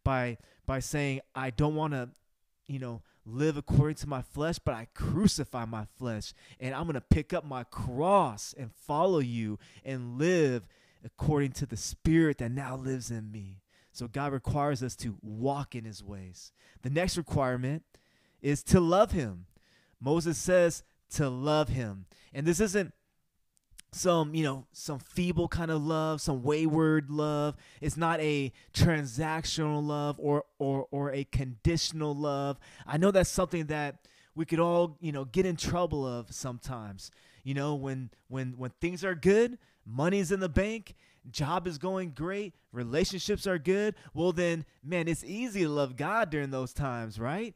By 0.04 0.38
by 0.66 0.80
saying 0.80 1.22
I 1.36 1.52
don't 1.52 1.76
want 1.76 1.94
to, 1.94 2.10
you 2.68 2.80
know, 2.80 3.02
live 3.26 3.58
according 3.58 3.96
to 3.96 4.08
my 4.08 4.22
flesh, 4.22 4.58
but 4.60 4.74
I 4.74 4.88
crucify 4.94 5.66
my 5.66 5.86
flesh. 5.98 6.34
And 6.60 6.74
I'm 6.74 6.84
going 6.84 6.96
to 6.96 7.02
pick 7.02 7.34
up 7.34 7.46
my 7.46 7.64
cross 7.66 8.54
and 8.58 8.72
follow 8.74 9.20
you 9.20 9.60
and 9.84 10.18
live 10.18 10.68
according 11.04 11.52
to 11.54 11.66
the 11.66 11.78
spirit 11.78 12.40
that 12.40 12.52
now 12.52 12.76
lives 12.76 13.12
in 13.12 13.32
me. 13.32 13.62
So 13.96 14.10
God 14.10 14.34
requires 14.34 14.84
us 14.84 14.94
to 14.98 15.16
walk 15.22 15.74
in 15.74 15.86
his 15.86 16.04
ways. 16.04 16.52
The 16.82 16.90
next 16.90 17.16
requirement 17.16 17.84
is 18.42 18.62
to 18.64 18.82
love 18.82 19.12
him. 19.12 19.46
Moses 20.02 20.38
says 20.38 20.84
to 21.12 21.30
love 21.30 21.70
him. 21.70 22.06
And 22.34 22.46
this 22.46 22.60
isn't 22.60 22.94
some 23.94 24.36
you 24.36 24.44
know 24.44 24.66
some 24.74 25.00
feeble 25.00 25.48
kind 25.48 25.72
of 25.72 25.82
love 25.82 26.20
some 26.20 26.44
wayward 26.44 27.10
love 27.10 27.56
it's 27.80 27.96
not 27.96 28.20
a 28.20 28.52
transactional 28.74 29.82
love 29.82 30.18
or 30.20 30.44
or 30.60 30.86
or 30.92 31.14
a 31.14 31.24
conditional 31.24 32.14
love 32.14 32.60
i 32.86 32.98
know 32.98 33.10
that's 33.10 33.30
something 33.30 33.68
that 33.68 34.00
we 34.36 34.44
could 34.44 34.60
all 34.60 34.98
you 35.00 35.14
know 35.14 35.24
get 35.24 35.46
in 35.46 35.56
trouble 35.56 36.06
of 36.06 36.30
sometimes 36.34 37.10
you 37.46 37.54
know 37.54 37.74
when 37.74 38.10
when 38.28 38.56
when 38.58 38.72
things 38.82 39.02
are 39.06 39.16
good 39.16 39.58
money's 39.86 40.30
in 40.30 40.42
the 40.42 40.50
bank 40.50 40.94
job 41.32 41.68
is 41.68 41.78
going 41.78 42.12
great 42.12 42.54
relationships 42.72 43.48
are 43.48 43.58
good 43.58 43.96
well 44.14 44.32
then 44.32 44.64
man 44.84 45.08
it's 45.08 45.24
easy 45.24 45.62
to 45.62 45.70
love 45.70 45.96
god 45.96 46.30
during 46.30 46.52
those 46.52 46.74
times 46.74 47.20
right 47.20 47.56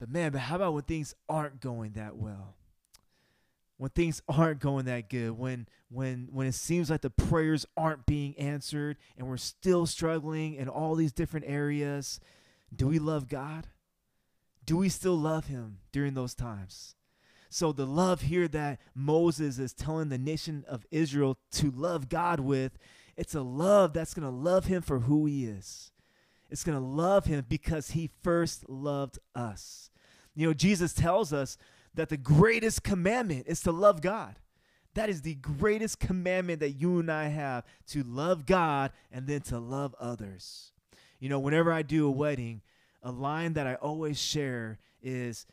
but 0.00 0.10
man 0.10 0.32
but 0.32 0.40
how 0.40 0.56
about 0.56 0.74
when 0.74 0.82
things 0.82 1.14
aren't 1.28 1.60
going 1.60 1.92
that 1.92 2.16
well 2.16 2.56
when 3.76 3.90
things 3.90 4.22
aren't 4.28 4.60
going 4.60 4.86
that 4.86 5.08
good, 5.10 5.32
when 5.32 5.66
when 5.90 6.28
when 6.32 6.46
it 6.46 6.54
seems 6.54 6.90
like 6.90 7.00
the 7.00 7.10
prayers 7.10 7.66
aren't 7.76 8.06
being 8.06 8.38
answered 8.38 8.96
and 9.16 9.28
we're 9.28 9.36
still 9.36 9.86
struggling 9.86 10.54
in 10.54 10.68
all 10.68 10.94
these 10.94 11.12
different 11.12 11.46
areas, 11.48 12.20
do 12.74 12.86
we 12.86 12.98
love 12.98 13.28
God? 13.28 13.68
Do 14.64 14.76
we 14.76 14.88
still 14.88 15.16
love 15.16 15.46
him 15.46 15.78
during 15.92 16.14
those 16.14 16.34
times? 16.34 16.94
So 17.50 17.72
the 17.72 17.86
love 17.86 18.22
here 18.22 18.48
that 18.48 18.80
Moses 18.94 19.58
is 19.58 19.72
telling 19.72 20.08
the 20.08 20.18
nation 20.18 20.64
of 20.66 20.86
Israel 20.90 21.38
to 21.52 21.70
love 21.70 22.08
God 22.08 22.40
with, 22.40 22.78
it's 23.16 23.34
a 23.34 23.42
love 23.42 23.92
that's 23.92 24.14
going 24.14 24.28
to 24.28 24.34
love 24.34 24.66
him 24.66 24.82
for 24.82 25.00
who 25.00 25.26
he 25.26 25.46
is. 25.46 25.90
It's 26.50 26.64
going 26.64 26.78
to 26.78 26.84
love 26.84 27.26
him 27.26 27.44
because 27.48 27.90
he 27.90 28.10
first 28.22 28.68
loved 28.68 29.18
us. 29.34 29.90
You 30.34 30.46
know, 30.46 30.54
Jesus 30.54 30.92
tells 30.92 31.32
us 31.32 31.56
that 31.94 32.08
the 32.08 32.16
greatest 32.16 32.82
commandment 32.82 33.44
is 33.46 33.60
to 33.62 33.72
love 33.72 34.00
God. 34.00 34.36
That 34.94 35.08
is 35.08 35.22
the 35.22 35.34
greatest 35.34 35.98
commandment 35.98 36.60
that 36.60 36.72
you 36.72 37.00
and 37.00 37.10
I 37.10 37.26
have 37.26 37.64
to 37.88 38.02
love 38.04 38.46
God 38.46 38.92
and 39.10 39.26
then 39.26 39.40
to 39.42 39.58
love 39.58 39.94
others. 39.98 40.72
You 41.18 41.28
know, 41.28 41.40
whenever 41.40 41.72
I 41.72 41.82
do 41.82 42.06
a 42.06 42.10
wedding, 42.10 42.62
a 43.02 43.10
line 43.10 43.54
that 43.54 43.66
I 43.66 43.74
always 43.76 44.20
share 44.20 44.78
is 45.02 45.46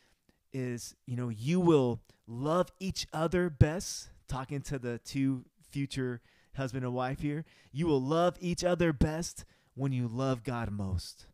is, 0.52 0.94
you 1.06 1.16
know, 1.16 1.30
you 1.30 1.60
will 1.60 2.02
love 2.26 2.70
each 2.78 3.06
other 3.12 3.48
best, 3.48 4.10
talking 4.28 4.60
to 4.60 4.78
the 4.78 4.98
two 4.98 5.44
future 5.70 6.20
husband 6.54 6.84
and 6.84 6.94
wife 6.94 7.20
here. 7.20 7.44
You 7.72 7.86
will 7.86 8.00
love 8.00 8.36
each 8.40 8.64
other 8.64 8.92
best 8.92 9.44
when 9.74 9.92
you 9.92 10.08
love 10.08 10.44
God 10.44 10.70
most. 10.70 11.26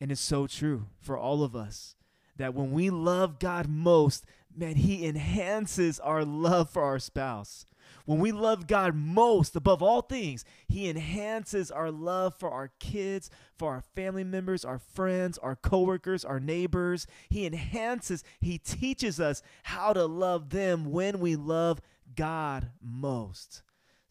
And 0.00 0.12
it's 0.12 0.20
so 0.20 0.46
true 0.46 0.86
for 1.00 1.16
all 1.16 1.42
of 1.42 1.56
us 1.56 1.94
that 2.36 2.54
when 2.54 2.72
we 2.72 2.90
love 2.90 3.38
God 3.38 3.68
most, 3.68 4.24
man, 4.54 4.76
He 4.76 5.06
enhances 5.06 6.00
our 6.00 6.24
love 6.24 6.68
for 6.70 6.82
our 6.82 6.98
spouse. 6.98 7.64
When 8.06 8.18
we 8.18 8.32
love 8.32 8.66
God 8.66 8.94
most 8.94 9.56
above 9.56 9.82
all 9.82 10.02
things, 10.02 10.44
He 10.68 10.88
enhances 10.88 11.70
our 11.70 11.90
love 11.90 12.34
for 12.34 12.50
our 12.50 12.70
kids, 12.78 13.30
for 13.56 13.72
our 13.72 13.82
family 13.94 14.24
members, 14.24 14.64
our 14.64 14.78
friends, 14.78 15.38
our 15.38 15.56
coworkers, 15.56 16.24
our 16.24 16.40
neighbors. 16.40 17.06
He 17.30 17.46
enhances, 17.46 18.22
He 18.40 18.58
teaches 18.58 19.20
us 19.20 19.42
how 19.62 19.92
to 19.92 20.04
love 20.04 20.50
them 20.50 20.90
when 20.90 21.20
we 21.20 21.36
love 21.36 21.80
God 22.14 22.70
most. 22.82 23.62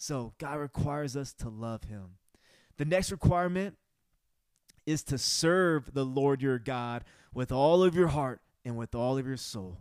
So, 0.04 0.34
God 0.38 0.58
requires 0.58 1.16
us 1.16 1.32
to 1.36 1.48
love 1.48 1.86
Him. 1.86 2.18
The 2.76 2.84
next 2.84 3.10
requirement 3.10 3.78
is 4.86 5.02
to 5.04 5.18
serve 5.18 5.94
the 5.94 6.04
Lord 6.04 6.42
your 6.42 6.60
God 6.60 7.06
with 7.34 7.54
all 7.54 7.86
of 7.86 7.96
your 7.96 8.10
heart 8.10 8.42
and 8.66 8.76
with 8.76 8.96
all 8.96 9.18
of 9.18 9.26
your 9.26 9.38
soul. 9.38 9.78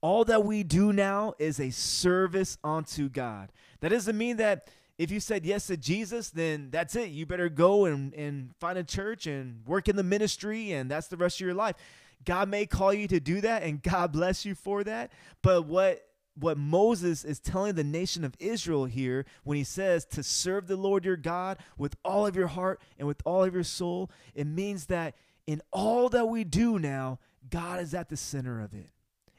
All 0.00 0.24
that 0.24 0.46
we 0.46 0.62
do 0.62 0.90
now 0.90 1.34
is 1.38 1.60
a 1.60 1.68
service 1.68 2.56
unto 2.64 3.10
God. 3.10 3.52
That 3.80 3.90
doesn't 3.90 4.16
mean 4.16 4.38
that 4.38 4.70
if 4.96 5.10
you 5.10 5.20
said 5.20 5.44
yes 5.44 5.66
to 5.66 5.76
Jesus, 5.76 6.30
then 6.30 6.70
that's 6.70 6.96
it. 6.96 7.10
You 7.10 7.26
better 7.26 7.50
go 7.50 7.84
and, 7.84 8.14
and 8.14 8.54
find 8.58 8.78
a 8.78 8.84
church 8.84 9.26
and 9.26 9.66
work 9.66 9.86
in 9.86 9.96
the 9.96 10.02
ministry, 10.02 10.72
and 10.72 10.90
that's 10.90 11.08
the 11.08 11.18
rest 11.18 11.42
of 11.42 11.44
your 11.44 11.52
life. 11.52 11.76
God 12.24 12.48
may 12.48 12.64
call 12.64 12.94
you 12.94 13.06
to 13.08 13.20
do 13.20 13.42
that, 13.42 13.64
and 13.64 13.82
God 13.82 14.12
bless 14.12 14.46
you 14.46 14.54
for 14.54 14.82
that. 14.84 15.12
But 15.42 15.66
what 15.66 16.06
what 16.38 16.58
Moses 16.58 17.24
is 17.24 17.40
telling 17.40 17.74
the 17.74 17.84
nation 17.84 18.24
of 18.24 18.34
Israel 18.38 18.84
here 18.84 19.24
when 19.44 19.56
he 19.56 19.64
says 19.64 20.04
to 20.06 20.22
serve 20.22 20.66
the 20.66 20.76
Lord 20.76 21.04
your 21.04 21.16
God 21.16 21.58
with 21.78 21.96
all 22.04 22.26
of 22.26 22.36
your 22.36 22.46
heart 22.46 22.80
and 22.98 23.08
with 23.08 23.22
all 23.24 23.44
of 23.44 23.54
your 23.54 23.64
soul, 23.64 24.10
it 24.34 24.46
means 24.46 24.86
that 24.86 25.14
in 25.46 25.62
all 25.72 26.08
that 26.10 26.26
we 26.26 26.44
do 26.44 26.78
now, 26.78 27.18
God 27.48 27.80
is 27.80 27.94
at 27.94 28.08
the 28.08 28.16
center 28.16 28.60
of 28.60 28.74
it. 28.74 28.90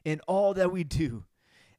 In 0.05 0.21
all 0.27 0.53
that 0.53 0.71
we 0.71 0.83
do, 0.83 1.25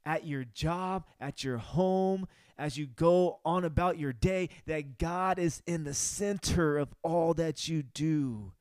at 0.04 0.26
your 0.26 0.44
job, 0.44 1.04
at 1.20 1.42
your 1.42 1.58
home, 1.58 2.28
as 2.58 2.76
you 2.76 2.86
go 2.86 3.40
on 3.44 3.64
about 3.64 3.98
your 3.98 4.12
day, 4.12 4.50
that 4.66 4.98
God 4.98 5.38
is 5.38 5.62
in 5.66 5.84
the 5.84 5.94
center 5.94 6.76
of 6.76 6.94
all 7.02 7.34
that 7.34 7.68
you 7.68 7.82
do. 7.82 8.52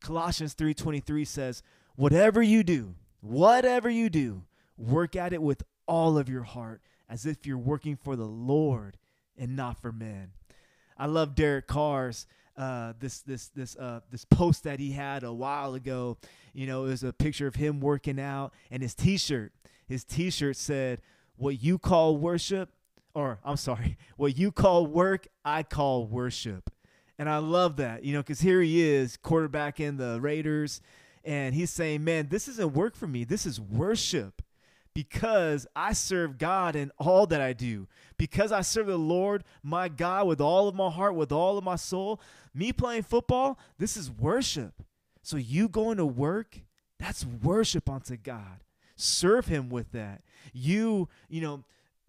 Colossians 0.00 0.54
3:23 0.54 1.24
says, 1.24 1.62
"Whatever 1.96 2.42
you 2.42 2.62
do, 2.62 2.94
whatever 3.20 3.88
you 3.88 4.10
do, 4.10 4.44
work 4.76 5.16
at 5.16 5.32
it 5.32 5.42
with 5.42 5.62
all 5.88 6.16
of 6.16 6.28
your 6.28 6.44
heart, 6.44 6.82
as 7.08 7.26
if 7.26 7.44
you're 7.44 7.58
working 7.58 7.96
for 7.96 8.14
the 8.14 8.26
Lord 8.26 8.98
and 9.36 9.56
not 9.56 9.82
for 9.82 9.90
men." 9.90 10.30
I 10.96 11.06
love 11.06 11.34
Derek 11.34 11.66
Carr's 11.66 12.26
uh, 12.58 12.92
this 12.98 13.20
this 13.20 13.48
this 13.48 13.76
uh, 13.76 14.00
this 14.10 14.24
post 14.24 14.64
that 14.64 14.80
he 14.80 14.90
had 14.90 15.22
a 15.22 15.32
while 15.32 15.74
ago. 15.74 16.18
You 16.52 16.66
know, 16.66 16.84
it 16.84 16.88
was 16.88 17.04
a 17.04 17.12
picture 17.12 17.46
of 17.46 17.54
him 17.54 17.78
working 17.80 18.18
out, 18.18 18.52
and 18.70 18.82
his 18.82 18.94
T-shirt. 18.94 19.52
His 19.86 20.02
T-shirt 20.02 20.56
said, 20.56 21.00
"What 21.36 21.62
you 21.62 21.78
call 21.78 22.16
worship, 22.16 22.70
or 23.14 23.38
I'm 23.44 23.56
sorry, 23.56 23.96
what 24.16 24.36
you 24.36 24.50
call 24.50 24.86
work, 24.86 25.28
I 25.44 25.62
call 25.62 26.06
worship." 26.06 26.70
And 27.20 27.28
I 27.28 27.38
love 27.38 27.76
that, 27.76 28.04
you 28.04 28.12
know, 28.12 28.20
because 28.20 28.40
here 28.40 28.60
he 28.60 28.80
is, 28.80 29.16
quarterback 29.16 29.80
in 29.80 29.96
the 29.96 30.20
Raiders, 30.20 30.80
and 31.24 31.54
he's 31.54 31.70
saying, 31.70 32.02
"Man, 32.02 32.26
this 32.28 32.48
isn't 32.48 32.74
work 32.74 32.96
for 32.96 33.06
me. 33.06 33.22
This 33.22 33.46
is 33.46 33.60
worship." 33.60 34.42
Because 34.98 35.64
I 35.76 35.92
serve 35.92 36.38
God 36.38 36.74
in 36.74 36.90
all 36.98 37.24
that 37.28 37.40
I 37.40 37.52
do. 37.52 37.86
Because 38.16 38.50
I 38.50 38.62
serve 38.62 38.88
the 38.88 38.96
Lord, 38.96 39.44
my 39.62 39.88
God, 39.88 40.26
with 40.26 40.40
all 40.40 40.66
of 40.66 40.74
my 40.74 40.90
heart, 40.90 41.14
with 41.14 41.30
all 41.30 41.56
of 41.56 41.62
my 41.62 41.76
soul. 41.76 42.20
Me 42.52 42.72
playing 42.72 43.04
football, 43.04 43.60
this 43.78 43.96
is 43.96 44.10
worship. 44.10 44.82
So 45.22 45.36
you 45.36 45.68
going 45.68 45.98
to 45.98 46.04
work, 46.04 46.62
that's 46.98 47.24
worship 47.24 47.88
unto 47.88 48.16
God. 48.16 48.64
Serve 48.96 49.46
Him 49.46 49.68
with 49.68 49.92
that. 49.92 50.22
You, 50.52 51.08
you 51.28 51.42
know, 51.42 51.62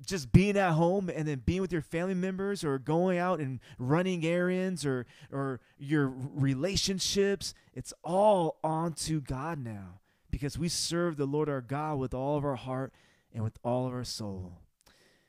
just 0.04 0.32
being 0.32 0.58
at 0.58 0.72
home 0.72 1.12
and 1.14 1.28
then 1.28 1.44
being 1.46 1.62
with 1.62 1.72
your 1.72 1.84
family 1.84 2.16
members 2.16 2.64
or 2.64 2.80
going 2.80 3.20
out 3.20 3.40
and 3.40 3.60
running 3.78 4.26
errands 4.26 4.84
or 4.84 5.06
or 5.30 5.60
your 5.78 6.08
relationships 6.08 7.54
it's 7.74 7.94
all 8.02 8.58
onto 8.64 9.20
God 9.20 9.60
now 9.60 10.00
because 10.32 10.58
we 10.58 10.70
serve 10.70 11.18
the 11.18 11.26
Lord 11.26 11.50
our 11.50 11.62
God 11.62 11.98
with 12.00 12.14
all 12.14 12.38
of 12.38 12.46
our 12.46 12.56
heart 12.56 12.94
and 13.34 13.44
with 13.44 13.58
all 13.64 13.88
of 13.88 13.94
our 13.94 14.04
soul. 14.04 14.60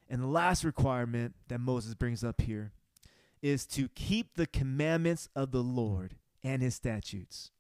And 0.09 0.23
the 0.23 0.27
last 0.27 0.65
requirement 0.65 1.35
that 1.49 1.61
Moses 1.61 1.95
brings 1.95 2.25
up 2.25 2.41
here 2.41 2.73
is 3.43 3.67
to 3.67 3.89
keep 3.95 4.35
the 4.35 4.47
commandments 4.47 5.29
of 5.35 5.51
the 5.51 5.63
Lord 5.63 6.17
and 6.43 6.63
his 6.63 6.75
statutes. 6.75 7.51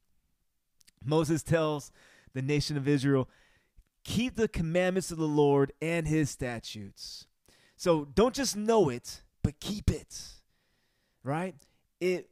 Moses 1.04 1.42
tells 1.42 1.90
the 2.34 2.42
nation 2.42 2.76
of 2.76 2.86
Israel, 2.88 3.28
keep 4.04 4.36
the 4.36 4.48
commandments 4.48 5.10
of 5.10 5.18
the 5.18 5.28
Lord 5.28 5.72
and 5.80 6.06
his 6.06 6.30
statutes. 6.30 7.26
So 7.76 8.04
don't 8.04 8.34
just 8.34 8.56
know 8.56 8.88
it, 8.88 9.22
but 9.42 9.60
keep 9.60 9.90
it. 9.90 10.22
Right? 11.22 11.54
It 12.00 12.28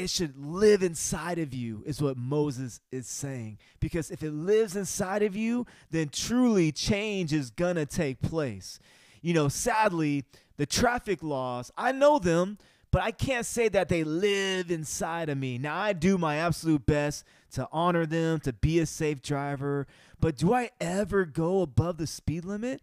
it 0.00 0.10
should 0.10 0.36
live 0.36 0.82
inside 0.82 1.38
of 1.38 1.54
you, 1.54 1.82
is 1.86 2.02
what 2.02 2.16
Moses 2.16 2.80
is 2.90 3.06
saying. 3.06 3.58
Because 3.78 4.10
if 4.10 4.22
it 4.22 4.32
lives 4.32 4.76
inside 4.76 5.22
of 5.22 5.36
you, 5.36 5.66
then 5.90 6.08
truly 6.08 6.72
change 6.72 7.32
is 7.32 7.50
to 7.50 7.86
take 7.86 8.20
place. 8.20 8.78
You 9.22 9.34
know, 9.34 9.48
sadly, 9.48 10.24
the 10.56 10.66
traffic 10.66 11.22
laws, 11.22 11.70
I 11.76 11.92
know 11.92 12.18
them, 12.18 12.58
but 12.90 13.02
I 13.02 13.12
can't 13.12 13.46
say 13.46 13.68
that 13.68 13.88
they 13.88 14.02
live 14.02 14.70
inside 14.70 15.28
of 15.28 15.38
me. 15.38 15.58
Now, 15.58 15.78
I 15.78 15.92
do 15.92 16.18
my 16.18 16.36
absolute 16.36 16.86
best 16.86 17.24
to 17.52 17.68
honor 17.72 18.06
them, 18.06 18.40
to 18.40 18.52
be 18.52 18.78
a 18.78 18.86
safe 18.86 19.22
driver, 19.22 19.86
but 20.20 20.36
do 20.36 20.52
I 20.52 20.70
ever 20.80 21.24
go 21.24 21.62
above 21.62 21.98
the 21.98 22.06
speed 22.06 22.44
limit? 22.44 22.80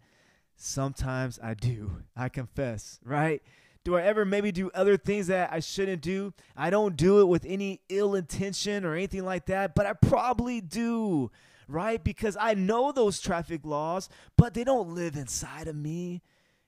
Sometimes 0.56 1.38
I 1.42 1.54
do, 1.54 2.02
I 2.16 2.28
confess, 2.28 2.98
right? 3.04 3.42
Do 3.84 3.96
I 3.96 4.02
ever 4.02 4.24
maybe 4.24 4.52
do 4.52 4.70
other 4.74 4.96
things 4.96 5.28
that 5.28 5.52
I 5.52 5.60
shouldn't 5.60 6.02
do? 6.02 6.34
I 6.56 6.70
don't 6.70 6.96
do 6.96 7.20
it 7.20 7.26
with 7.26 7.44
any 7.46 7.80
ill 7.88 8.14
intention 8.14 8.84
or 8.84 8.94
anything 8.94 9.24
like 9.24 9.46
that, 9.46 9.74
but 9.74 9.86
I 9.86 9.94
probably 9.94 10.60
do, 10.60 11.30
right? 11.68 12.02
Because 12.02 12.36
I 12.38 12.54
know 12.54 12.92
those 12.92 13.20
traffic 13.20 13.64
laws, 13.64 14.08
but 14.36 14.54
they 14.54 14.64
don't 14.64 14.94
live 14.94 15.16
inside 15.16 15.68
of 15.68 15.76
me, 15.76 16.22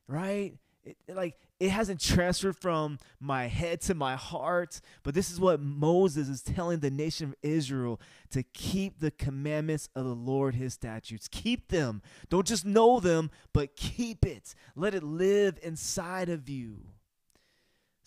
right? 0.09 0.55
It, 0.85 0.97
like 1.09 1.37
it 1.61 1.69
hasn't 1.69 2.01
transferred 2.01 2.57
from 2.57 2.99
my 3.21 3.47
head 3.47 3.83
to 3.83 3.95
my 3.95 4.17
heart. 4.17 4.81
But 5.03 5.15
this 5.15 5.31
is 5.31 5.39
what 5.39 5.61
Moses 5.61 6.29
is 6.29 6.41
telling 6.41 6.81
the 6.81 6.91
nation 6.91 7.29
of 7.29 7.35
Israel 7.43 8.01
to 8.31 8.43
keep 8.43 8.99
the 8.99 9.11
commandments 9.11 9.91
of 9.95 10.07
the 10.07 10.15
Lord, 10.15 10.55
his 10.55 10.73
statutes. 10.73 11.29
Keep 11.29 11.69
them. 11.69 12.01
Don't 12.31 12.47
just 12.47 12.65
know 12.65 12.99
them, 12.99 13.31
but 13.53 13.77
keep 13.77 14.25
it. 14.25 14.55
Let 14.75 14.95
it 14.95 15.03
live 15.03 15.59
inside 15.63 16.31
of 16.31 16.49
you. 16.49 16.79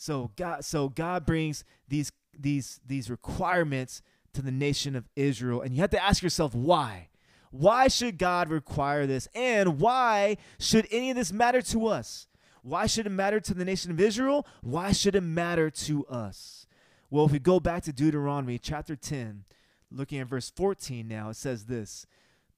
So 0.04 0.32
God 0.36 0.66
so 0.66 0.90
God 0.90 1.26
brings 1.26 1.64
these 1.88 2.12
these 2.38 2.82
these 2.86 3.10
requirements 3.10 4.02
to 4.34 4.42
the 4.42 4.52
nation 4.52 4.98
of 4.98 5.08
Israel 5.16 5.62
and 5.62 5.74
you 5.74 5.80
have 5.80 5.92
to 5.92 6.04
ask 6.04 6.22
yourself 6.22 6.54
why? 6.54 7.08
Why 7.52 7.88
should 7.88 8.18
God 8.18 8.50
require 8.50 9.08
this? 9.08 9.30
And 9.34 9.80
why 9.80 10.36
should 10.60 10.90
any 10.92 11.12
of 11.12 11.16
this 11.16 11.32
matter 11.32 11.62
to 11.62 11.88
us? 11.88 12.28
Why 12.64 12.86
should 12.86 13.08
it 13.08 13.12
matter 13.12 13.40
to 13.40 13.54
the 13.54 13.64
nation 13.64 13.92
of 13.92 14.02
Israel? 14.02 14.46
Why 14.62 14.92
should 14.92 15.16
it 15.16 15.22
matter 15.22 15.70
to 15.70 16.06
us? 16.08 16.68
Well, 17.10 17.26
if 17.26 17.32
we 17.32 17.40
go 17.40 17.62
back 17.62 17.84
to 17.84 17.94
Deuteronomy 17.94 18.58
chapter 18.58 18.98
10, 18.98 19.46
looking 19.90 20.20
at 20.20 20.28
verse 20.28 20.50
14 20.50 21.08
now, 21.08 21.30
it 21.30 21.38
says 21.38 21.68
this 21.68 22.08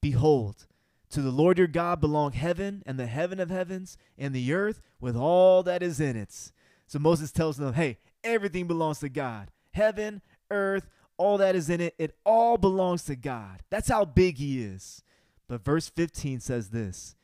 Behold, 0.02 0.66
to 1.12 1.22
the 1.22 1.30
Lord 1.30 1.60
your 1.60 1.68
God 1.68 2.02
belong 2.02 2.32
heaven 2.32 2.82
and 2.88 2.98
the 2.98 3.06
heaven 3.06 3.40
of 3.40 3.52
heavens 3.52 3.98
and 4.18 4.34
the 4.34 4.52
earth 4.52 4.82
with 5.00 5.16
all 5.16 5.62
that 5.62 5.84
is 5.84 6.00
in 6.00 6.16
it. 6.16 6.52
So 6.88 7.00
Moses 7.00 7.32
tells 7.32 7.58
them, 7.58 7.74
hey, 7.74 7.98
everything 8.24 8.68
belongs 8.68 9.00
to 9.00 9.10
God. 9.10 9.50
Heaven, 9.72 10.22
earth, 10.52 10.88
all 11.18 11.38
that 11.38 11.56
is 11.56 11.70
in 11.70 11.82
it, 11.82 11.96
it 11.98 12.18
all 12.26 12.58
belongs 12.58 13.04
to 13.06 13.16
God. 13.16 13.64
That's 13.70 13.90
how 13.90 14.06
big 14.06 14.38
he 14.38 14.62
is. 14.64 15.04
But 15.48 15.64
verse 15.64 15.90
15 15.90 16.40
says 16.40 16.70
this 16.70 17.16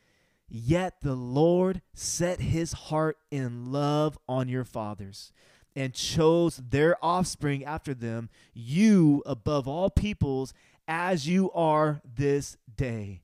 Yet 0.47 1.01
the 1.01 1.15
Lord 1.15 1.81
set 1.93 2.39
his 2.39 2.73
heart 2.73 3.17
in 3.29 3.71
love 3.71 4.17
on 4.27 4.49
your 4.49 4.65
fathers 4.65 5.31
and 5.75 5.93
chose 5.93 6.57
their 6.57 6.97
offspring 7.03 7.63
after 7.63 7.93
them, 7.93 8.29
you 8.53 9.23
above 9.25 9.67
all 9.67 9.89
peoples, 9.89 10.53
as 10.87 11.27
you 11.27 11.51
are 11.53 12.01
this 12.03 12.57
day. 12.75 13.21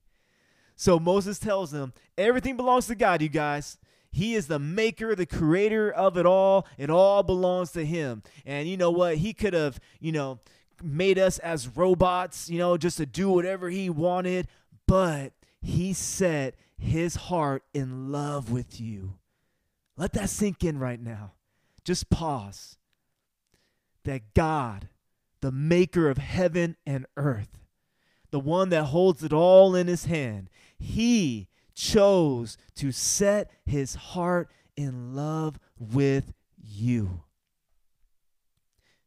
So 0.74 0.98
Moses 0.98 1.38
tells 1.38 1.70
them, 1.70 1.92
everything 2.16 2.56
belongs 2.56 2.86
to 2.86 2.94
God, 2.94 3.20
you 3.20 3.28
guys. 3.28 3.76
He 4.10 4.34
is 4.34 4.46
the 4.46 4.58
maker, 4.58 5.14
the 5.14 5.26
creator 5.26 5.90
of 5.90 6.16
it 6.16 6.26
all. 6.26 6.66
It 6.76 6.90
all 6.90 7.22
belongs 7.22 7.72
to 7.72 7.84
him. 7.84 8.22
And 8.46 8.68
you 8.68 8.76
know 8.76 8.90
what? 8.90 9.18
He 9.18 9.32
could 9.32 9.54
have, 9.54 9.78
you 10.00 10.12
know, 10.12 10.40
made 10.82 11.18
us 11.18 11.38
as 11.38 11.68
robots, 11.68 12.48
you 12.48 12.58
know, 12.58 12.76
just 12.76 12.96
to 12.98 13.06
do 13.06 13.30
whatever 13.30 13.68
he 13.68 13.90
wanted, 13.90 14.48
but 14.86 15.32
he 15.60 15.92
set 15.92 16.54
his 16.78 17.16
heart 17.16 17.64
in 17.74 18.12
love 18.12 18.50
with 18.50 18.80
you. 18.80 19.14
Let 19.96 20.12
that 20.12 20.30
sink 20.30 20.62
in 20.64 20.78
right 20.78 21.00
now. 21.00 21.32
Just 21.84 22.08
pause. 22.08 22.76
That 24.04 24.34
God, 24.34 24.88
the 25.40 25.52
maker 25.52 26.08
of 26.08 26.18
heaven 26.18 26.76
and 26.86 27.06
earth, 27.16 27.58
the 28.30 28.40
one 28.40 28.68
that 28.70 28.84
holds 28.84 29.24
it 29.24 29.32
all 29.32 29.74
in 29.74 29.86
his 29.86 30.04
hand, 30.04 30.48
he 30.78 31.48
chose 31.78 32.58
to 32.74 32.90
set 32.90 33.52
his 33.64 33.94
heart 33.94 34.50
in 34.76 35.14
love 35.14 35.60
with 35.78 36.34
you. 36.60 37.22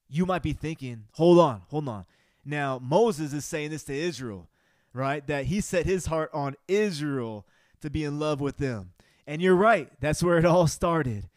You 0.08 0.25
might 0.25 0.42
be 0.42 0.54
thinking, 0.54 1.04
hold 1.12 1.38
on, 1.38 1.63
hold 1.68 1.90
on. 1.90 2.06
Now, 2.46 2.80
Moses 2.82 3.34
is 3.34 3.44
saying 3.44 3.72
this 3.72 3.84
to 3.84 3.94
Israel, 3.94 4.48
right? 4.94 5.25
That 5.28 5.46
he 5.46 5.60
set 5.60 5.86
his 5.86 6.06
heart 6.06 6.30
on 6.34 6.56
Israel 6.68 7.46
to 7.82 7.90
be 7.90 8.06
in 8.06 8.20
love 8.20 8.40
with 8.40 8.58
them. 8.58 8.94
And 9.27 9.42
you're 9.42 9.55
right, 9.55 9.90
that's 10.00 10.24
where 10.24 10.38
it 10.38 10.46
all 10.46 10.68
started. 10.68 11.29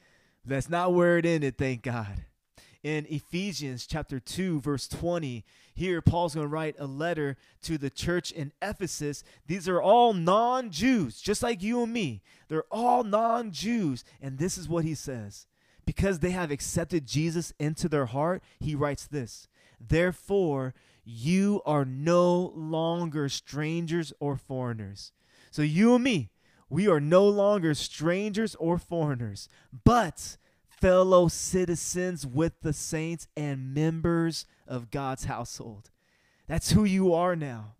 That's 0.44 0.70
not 0.70 0.94
where 0.94 1.18
it 1.18 1.26
ended, 1.26 1.58
thank 1.58 1.82
God. 1.82 2.24
In 2.82 3.06
Ephesians 3.08 3.86
chapter 3.86 4.20
2, 4.20 4.60
verse 4.60 4.86
20, 4.86 5.44
here 5.74 6.00
Paul's 6.00 6.34
going 6.34 6.46
to 6.46 6.52
write 6.52 6.76
a 6.78 6.86
letter 6.86 7.36
to 7.62 7.76
the 7.76 7.90
church 7.90 8.30
in 8.30 8.52
Ephesus. 8.62 9.24
These 9.46 9.68
are 9.68 9.82
all 9.82 10.12
non 10.12 10.70
Jews, 10.70 11.20
just 11.20 11.42
like 11.42 11.62
you 11.62 11.82
and 11.82 11.92
me. 11.92 12.22
They're 12.48 12.64
all 12.70 13.02
non 13.02 13.50
Jews. 13.50 14.04
And 14.22 14.38
this 14.38 14.56
is 14.56 14.68
what 14.68 14.84
he 14.84 14.94
says 14.94 15.46
Because 15.84 16.20
they 16.20 16.30
have 16.30 16.52
accepted 16.52 17.06
Jesus 17.06 17.52
into 17.58 17.88
their 17.88 18.06
heart, 18.06 18.42
he 18.60 18.76
writes 18.76 19.06
this 19.06 19.48
Therefore, 19.80 20.74
you 21.04 21.60
are 21.66 21.84
no 21.84 22.52
longer 22.54 23.28
strangers 23.28 24.12
or 24.20 24.36
foreigners. 24.36 25.12
So, 25.50 25.62
you 25.62 25.94
and 25.94 26.04
me, 26.04 26.30
we 26.70 26.88
are 26.88 27.00
no 27.00 27.28
longer 27.28 27.74
strangers 27.74 28.54
or 28.56 28.78
foreigners, 28.78 29.48
but 29.84 30.36
fellow 30.84 31.28
citizens 31.28 32.26
with 32.26 32.60
the 32.60 32.74
saints 32.74 33.26
and 33.38 33.72
members 33.72 34.44
of 34.68 34.90
God's 34.90 35.24
household. 35.24 35.88
That's 36.46 36.72
who 36.72 36.84
you 36.84 37.14
are 37.14 37.34
now. 37.34 37.76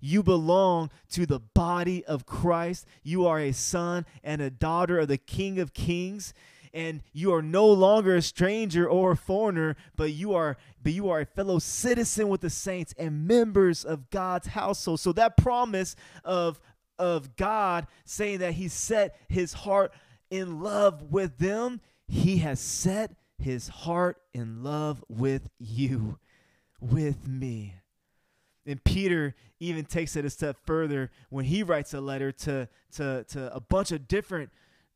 You 0.00 0.24
belong 0.24 0.90
to 1.12 1.24
the 1.24 1.38
body 1.38 2.04
of 2.04 2.26
Christ. 2.26 2.84
You 3.04 3.28
are 3.28 3.38
a 3.38 3.52
son 3.52 4.06
and 4.24 4.42
a 4.42 4.50
daughter 4.50 4.98
of 4.98 5.06
the 5.06 5.18
King 5.18 5.60
of 5.60 5.72
Kings 5.72 6.34
and 6.74 7.00
you 7.12 7.32
are 7.32 7.42
no 7.42 7.64
longer 7.64 8.16
a 8.16 8.22
stranger 8.22 8.86
or 8.88 9.12
a 9.12 9.16
foreigner 9.16 9.74
but 9.96 10.10
you 10.10 10.34
are 10.34 10.58
but 10.82 10.92
you 10.92 11.08
are 11.08 11.20
a 11.20 11.26
fellow 11.26 11.58
citizen 11.58 12.28
with 12.28 12.42
the 12.42 12.50
saints 12.50 12.92
and 12.98 13.26
members 13.26 13.86
of 13.86 14.10
God's 14.10 14.48
household 14.48 15.00
so 15.00 15.12
that 15.12 15.38
promise 15.38 15.96
of 16.24 16.60
of 16.98 17.36
God 17.36 17.86
saying 18.04 18.40
that 18.40 18.54
he 18.54 18.68
set 18.68 19.16
his 19.28 19.54
heart 19.54 19.92
in 20.30 20.60
love 20.60 21.02
with 21.10 21.38
them, 21.38 21.80
he 22.08 22.38
has 22.38 22.58
set 22.58 23.12
his 23.38 23.68
heart 23.68 24.16
in 24.32 24.64
love 24.64 25.04
with 25.08 25.48
you, 25.58 26.18
with 26.80 27.28
me. 27.28 27.74
And 28.66 28.82
Peter 28.82 29.34
even 29.60 29.84
takes 29.84 30.16
it 30.16 30.24
a 30.24 30.30
step 30.30 30.56
further 30.64 31.10
when 31.30 31.44
he 31.44 31.62
writes 31.62 31.94
a 31.94 32.00
letter 32.00 32.32
to, 32.32 32.68
to, 32.92 33.24
to 33.24 33.54
a 33.54 33.60
bunch 33.60 33.92
of 33.92 34.08
different 34.08 34.50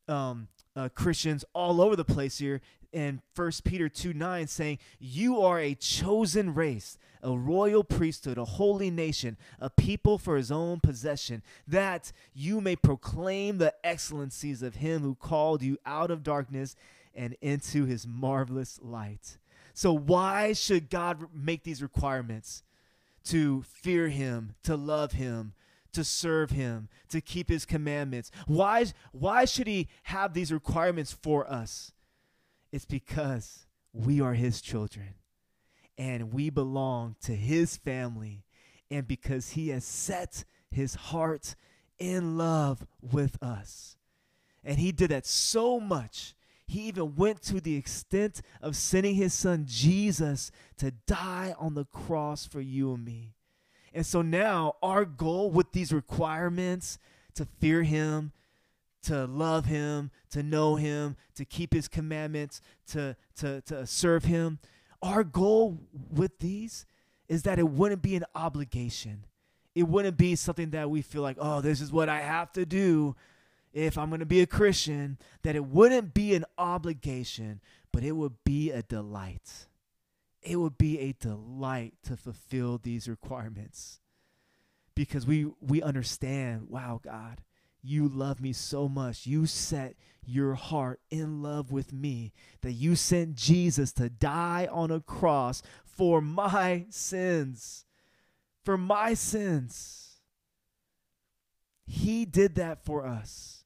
um, 0.09 0.49
uh, 0.75 0.89
Christians 0.95 1.45
all 1.55 1.81
over 1.81 1.97
the 1.97 2.05
place 2.05 2.39
here 2.39 2.61
in 2.93 3.23
1 3.35 3.51
Peter 3.65 3.89
2 3.89 4.13
9 4.13 4.47
saying, 4.47 4.79
You 4.99 5.41
are 5.41 5.59
a 5.59 5.75
chosen 5.75 6.55
race, 6.55 6.99
a 7.23 7.37
royal 7.37 7.85
priesthood, 7.85 8.37
a 8.37 8.45
holy 8.45 8.91
nation, 8.91 9.37
a 9.59 9.71
people 9.71 10.19
for 10.19 10.37
his 10.37 10.51
own 10.51 10.81
possession, 10.81 11.43
that 11.67 12.13
you 12.35 12.61
may 12.61 12.77
proclaim 12.77 13.59
the 13.59 13.75
excellencies 13.85 14.63
of 14.63 14.77
him 14.77 15.03
who 15.03 15.15
called 15.15 15.63
you 15.63 15.79
out 15.87 16.11
of 16.11 16.23
darkness 16.23 16.77
and 17.15 17.37
into 17.41 17.85
his 17.85 18.07
marvelous 18.07 18.79
light. 18.83 19.39
So, 19.75 19.93
why 19.93 20.53
should 20.53 20.91
God 20.91 21.27
make 21.35 21.65
these 21.65 21.83
requirements? 21.83 22.63
To 23.27 23.63
fear 23.63 24.09
him, 24.09 24.57
to 24.65 24.75
love 24.75 25.13
him, 25.13 25.55
to 25.93 26.03
serve 26.03 26.51
him, 26.51 26.89
to 27.11 27.21
keep 27.21 27.49
his 27.49 27.65
commandments. 27.65 28.33
Why, 28.47 28.87
why 29.13 29.45
should 29.45 29.69
he 29.69 29.89
have 30.05 30.35
these 30.35 30.53
requirements 30.53 31.13
for 31.13 31.49
us? 31.49 31.93
It's 32.73 32.85
because 32.85 33.67
we 33.93 34.21
are 34.21 34.35
his 34.35 34.61
children 34.61 35.15
and 35.99 36.33
we 36.33 36.51
belong 36.51 37.17
to 37.23 37.35
his 37.35 37.77
family, 37.77 38.45
and 38.91 39.07
because 39.07 39.51
he 39.51 39.69
has 39.69 39.85
set 39.85 40.45
his 40.71 40.95
heart 40.95 41.55
in 41.99 42.37
love 42.37 42.87
with 43.01 43.41
us. 43.43 43.97
And 44.65 44.79
he 44.79 44.93
did 44.93 45.11
that 45.11 45.27
so 45.27 45.79
much. 45.79 46.35
He 46.67 46.83
even 46.83 47.17
went 47.17 47.43
to 47.43 47.61
the 47.61 47.77
extent 47.77 48.41
of 48.61 48.77
sending 48.77 49.15
his 49.15 49.35
son 49.35 49.65
Jesus 49.67 50.51
to 50.79 50.93
die 51.07 51.55
on 51.59 51.75
the 51.75 51.85
cross 51.85 52.47
for 52.47 52.61
you 52.61 52.95
and 52.95 53.05
me. 53.05 53.35
And 53.93 54.07
so 54.07 54.23
now, 54.23 54.77
our 54.83 55.05
goal 55.05 55.51
with 55.51 55.73
these 55.73 55.93
requirements 55.93 56.99
to 57.35 57.47
fear 57.61 57.83
him, 57.83 58.33
to 59.03 59.27
love 59.27 59.67
him, 59.67 60.11
to 60.31 60.43
know 60.43 60.77
him, 60.77 61.17
to 61.35 61.45
keep 61.45 61.75
his 61.75 61.89
commandments, 61.89 62.61
to, 62.89 63.17
to, 63.37 63.61
to 63.63 63.87
serve 63.87 64.25
him. 64.25 64.59
Our 65.03 65.25
goal 65.25 65.81
with 66.11 66.39
these 66.39 66.87
is 67.29 67.43
that 67.43 67.59
it 67.59 67.69
wouldn't 67.69 68.03
be 68.03 68.17
an 68.17 68.25
obligation. 68.35 69.27
It 69.75 69.85
wouldn't 69.85 70.17
be 70.17 70.37
something 70.37 70.71
that 70.71 70.89
we 70.91 71.03
feel 71.03 71.23
like, 71.23 71.39
oh, 71.41 71.61
this 71.61 71.81
is 71.81 71.93
what 71.93 72.09
I 72.09 72.21
have 72.21 72.53
to 72.53 72.65
do 72.65 73.17
if 73.73 73.97
I'm 73.97 74.09
going 74.09 74.21
to 74.21 74.27
be 74.27 74.41
a 74.41 74.47
Christian. 74.47 75.19
That 75.43 75.57
it 75.57 75.65
wouldn't 75.65 76.15
be 76.15 76.35
an 76.35 76.45
obligation, 76.59 77.61
but 77.93 78.05
it 78.05 78.13
would 78.13 78.45
be 78.45 78.71
a 78.71 78.83
delight. 78.83 79.67
It 80.43 80.57
would 80.57 80.77
be 80.77 80.99
a 80.99 81.13
delight 81.13 81.95
to 82.05 82.17
fulfill 82.17 82.79
these 82.79 83.09
requirements 83.09 84.01
because 84.95 85.27
we, 85.27 85.47
we 85.61 85.83
understand, 85.83 86.69
wow, 86.69 87.01
God, 87.03 87.43
you 87.83 88.09
love 88.09 88.41
me 88.41 88.53
so 88.53 88.89
much. 88.89 89.27
You 89.27 89.47
set 89.47 89.95
your 90.25 90.55
heart 90.55 91.01
in 91.11 91.43
love 91.43 91.73
with 91.73 91.93
me 91.93 92.33
that 92.61 92.73
you 92.73 92.95
sent 92.95 93.35
Jesus 93.35 93.93
to 93.95 94.09
die 94.09 94.69
on 94.71 94.91
a 94.91 95.01
cross 95.01 95.63
for 95.85 96.21
my 96.21 96.87
sins. 96.91 97.85
For 98.65 98.77
my 98.77 99.15
sins. 99.15 100.21
He 101.87 102.25
did 102.25 102.55
that 102.55 102.85
for 102.85 103.05
us. 103.05 103.62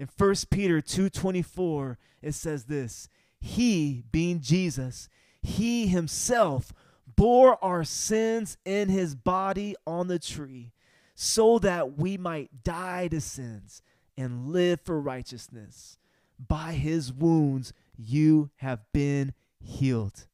In 0.00 0.08
1 0.16 0.34
Peter 0.50 0.80
2:24 0.80 1.98
it 2.22 2.32
says 2.32 2.64
this, 2.64 3.10
he 3.38 4.02
being 4.10 4.40
Jesus, 4.40 5.10
he 5.42 5.88
himself 5.88 6.72
bore 7.16 7.62
our 7.62 7.84
sins 7.84 8.56
in 8.64 8.88
his 8.88 9.14
body 9.14 9.76
on 9.86 10.08
the 10.08 10.18
tree 10.18 10.72
so 11.14 11.58
that 11.58 11.98
we 11.98 12.16
might 12.16 12.64
die 12.64 13.08
to 13.08 13.20
sins 13.20 13.82
and 14.16 14.48
live 14.48 14.80
for 14.80 14.98
righteousness. 14.98 15.98
By 16.38 16.72
his 16.72 17.12
wounds 17.12 17.74
you 17.94 18.48
have 18.56 18.80
been 18.94 19.34
healed. 19.62 20.26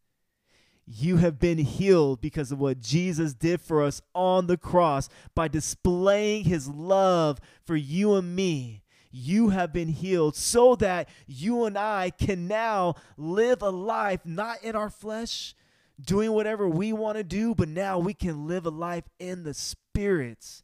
You 0.86 1.16
have 1.16 1.40
been 1.40 1.58
healed 1.58 2.20
because 2.20 2.52
of 2.52 2.60
what 2.60 2.78
Jesus 2.78 3.34
did 3.34 3.60
for 3.60 3.82
us 3.82 4.00
on 4.14 4.46
the 4.46 4.56
cross 4.56 5.08
by 5.34 5.48
displaying 5.48 6.44
his 6.44 6.68
love 6.68 7.40
for 7.64 7.74
you 7.74 8.14
and 8.14 8.36
me. 8.36 8.84
You 9.18 9.48
have 9.48 9.72
been 9.72 9.88
healed 9.88 10.36
so 10.36 10.76
that 10.76 11.08
you 11.26 11.64
and 11.64 11.78
I 11.78 12.10
can 12.10 12.46
now 12.46 12.96
live 13.16 13.62
a 13.62 13.70
life 13.70 14.20
not 14.26 14.62
in 14.62 14.76
our 14.76 14.90
flesh, 14.90 15.54
doing 15.98 16.32
whatever 16.32 16.68
we 16.68 16.92
want 16.92 17.16
to 17.16 17.24
do, 17.24 17.54
but 17.54 17.68
now 17.68 17.98
we 17.98 18.12
can 18.12 18.46
live 18.46 18.66
a 18.66 18.70
life 18.70 19.04
in 19.18 19.42
the 19.42 19.54
spirits 19.54 20.62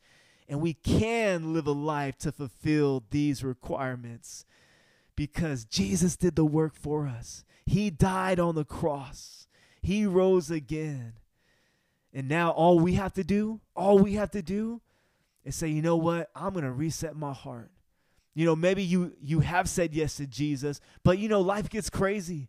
and 0.50 0.60
we 0.60 0.74
can 0.74 1.54
live 1.54 1.66
a 1.66 1.72
life 1.72 2.18
to 2.18 2.30
fulfill 2.30 3.04
these 3.10 3.42
requirements 3.42 4.44
because 5.16 5.64
Jesus 5.64 6.14
did 6.14 6.36
the 6.36 6.44
work 6.44 6.74
for 6.74 7.06
us. 7.06 7.46
He 7.64 7.88
died 7.88 8.38
on 8.38 8.54
the 8.54 8.66
cross, 8.66 9.46
He 9.80 10.04
rose 10.04 10.50
again. 10.50 11.14
And 12.12 12.28
now 12.28 12.50
all 12.50 12.78
we 12.78 12.94
have 12.94 13.14
to 13.14 13.24
do, 13.24 13.62
all 13.74 13.98
we 13.98 14.12
have 14.14 14.30
to 14.32 14.42
do 14.42 14.82
is 15.42 15.56
say, 15.56 15.68
you 15.68 15.80
know 15.80 15.96
what? 15.96 16.30
I'm 16.36 16.52
going 16.52 16.66
to 16.66 16.70
reset 16.70 17.16
my 17.16 17.32
heart. 17.32 17.70
You 18.34 18.46
know, 18.46 18.56
maybe 18.56 18.82
you 18.82 19.12
you 19.20 19.40
have 19.40 19.68
said 19.68 19.94
yes 19.94 20.16
to 20.16 20.26
Jesus, 20.26 20.80
but 21.02 21.18
you 21.18 21.28
know, 21.28 21.40
life 21.40 21.68
gets 21.68 21.90
crazy. 21.90 22.48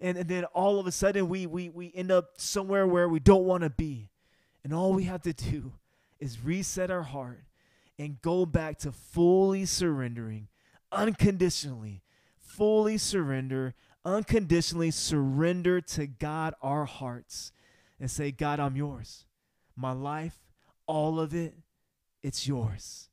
And, 0.00 0.16
and 0.16 0.28
then 0.28 0.44
all 0.46 0.80
of 0.80 0.86
a 0.86 0.92
sudden 0.92 1.28
we 1.28 1.46
we 1.46 1.68
we 1.68 1.92
end 1.94 2.10
up 2.10 2.32
somewhere 2.36 2.86
where 2.86 3.08
we 3.08 3.20
don't 3.20 3.44
want 3.44 3.62
to 3.62 3.70
be. 3.70 4.10
And 4.64 4.74
all 4.74 4.92
we 4.92 5.04
have 5.04 5.22
to 5.22 5.32
do 5.32 5.72
is 6.18 6.44
reset 6.44 6.90
our 6.90 7.02
heart 7.02 7.44
and 7.98 8.20
go 8.22 8.46
back 8.46 8.78
to 8.78 8.92
fully 8.92 9.66
surrendering, 9.66 10.48
unconditionally, 10.90 12.02
fully 12.38 12.98
surrender, 12.98 13.74
unconditionally 14.04 14.90
surrender 14.90 15.80
to 15.80 16.06
God 16.06 16.54
our 16.62 16.86
hearts 16.86 17.52
and 18.00 18.10
say, 18.10 18.30
God, 18.32 18.58
I'm 18.58 18.76
yours. 18.76 19.26
My 19.76 19.92
life, 19.92 20.38
all 20.86 21.20
of 21.20 21.34
it, 21.34 21.54
it's 22.22 22.48
yours. 22.48 23.09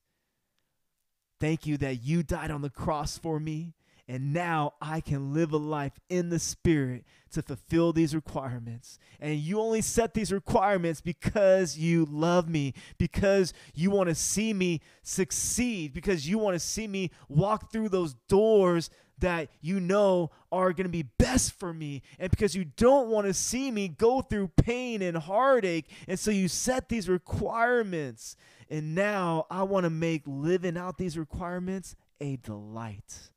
Thank 1.39 1.65
you 1.65 1.77
that 1.77 2.03
you 2.03 2.23
died 2.23 2.51
on 2.51 2.61
the 2.61 2.69
cross 2.69 3.17
for 3.17 3.39
me. 3.39 3.73
And 4.09 4.31
now 4.31 4.75
I 4.81 5.01
can 5.01 5.33
live 5.33 5.51
a 5.51 5.57
life 5.57 5.99
in 6.07 6.29
the 6.29 6.39
Spirit 6.39 7.03
to 7.31 7.41
fulfill 7.41 7.91
these 7.91 8.15
requirements. 8.15 8.99
And 9.19 9.37
you 9.37 9.59
only 9.59 9.81
set 9.81 10.13
these 10.13 10.31
requirements 10.31 11.01
because 11.01 11.77
you 11.77 12.07
love 12.09 12.47
me, 12.47 12.73
because 12.97 13.53
you 13.75 13.91
want 13.91 14.07
to 14.07 14.15
see 14.15 14.53
me 14.53 14.79
succeed, 15.03 15.93
because 15.93 16.27
you 16.27 16.37
want 16.37 16.55
to 16.55 16.59
see 16.59 16.87
me 16.87 17.11
walk 17.27 17.69
through 17.69 17.89
those 17.89 18.13
doors 18.29 18.89
that 19.19 19.49
you 19.61 19.79
know 19.79 20.31
are 20.51 20.71
going 20.71 20.85
to 20.85 20.91
be 20.91 21.09
best 21.17 21.51
for 21.53 21.73
me, 21.73 22.03
and 22.19 22.29
because 22.29 22.55
you 22.55 22.63
don't 22.63 23.09
want 23.09 23.25
to 23.25 23.33
see 23.33 23.71
me 23.71 23.87
go 23.87 24.21
through 24.21 24.47
pain 24.49 25.01
and 25.01 25.17
heartache. 25.17 25.89
And 26.07 26.19
so 26.19 26.31
you 26.31 26.47
set 26.47 26.87
these 26.87 27.09
requirements. 27.09 28.37
And 28.69 28.95
now 28.95 29.45
I 29.49 29.63
want 29.63 29.85
to 29.85 29.89
make 29.89 30.23
living 30.25 30.77
out 30.77 30.97
these 30.97 31.17
requirements 31.17 31.95
a 32.19 32.37
delight. 32.37 33.29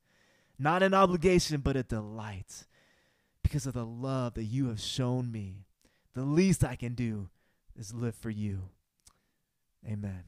Not 0.58 0.82
an 0.82 0.94
obligation, 0.94 1.60
but 1.60 1.76
a 1.76 1.82
delight 1.82 2.66
because 3.42 3.66
of 3.66 3.74
the 3.74 3.86
love 3.86 4.34
that 4.34 4.44
you 4.44 4.68
have 4.68 4.80
shown 4.80 5.30
me. 5.30 5.66
The 6.14 6.22
least 6.22 6.64
I 6.64 6.76
can 6.76 6.94
do 6.94 7.28
is 7.78 7.94
live 7.94 8.14
for 8.14 8.30
you. 8.30 8.70
Amen. 9.86 10.24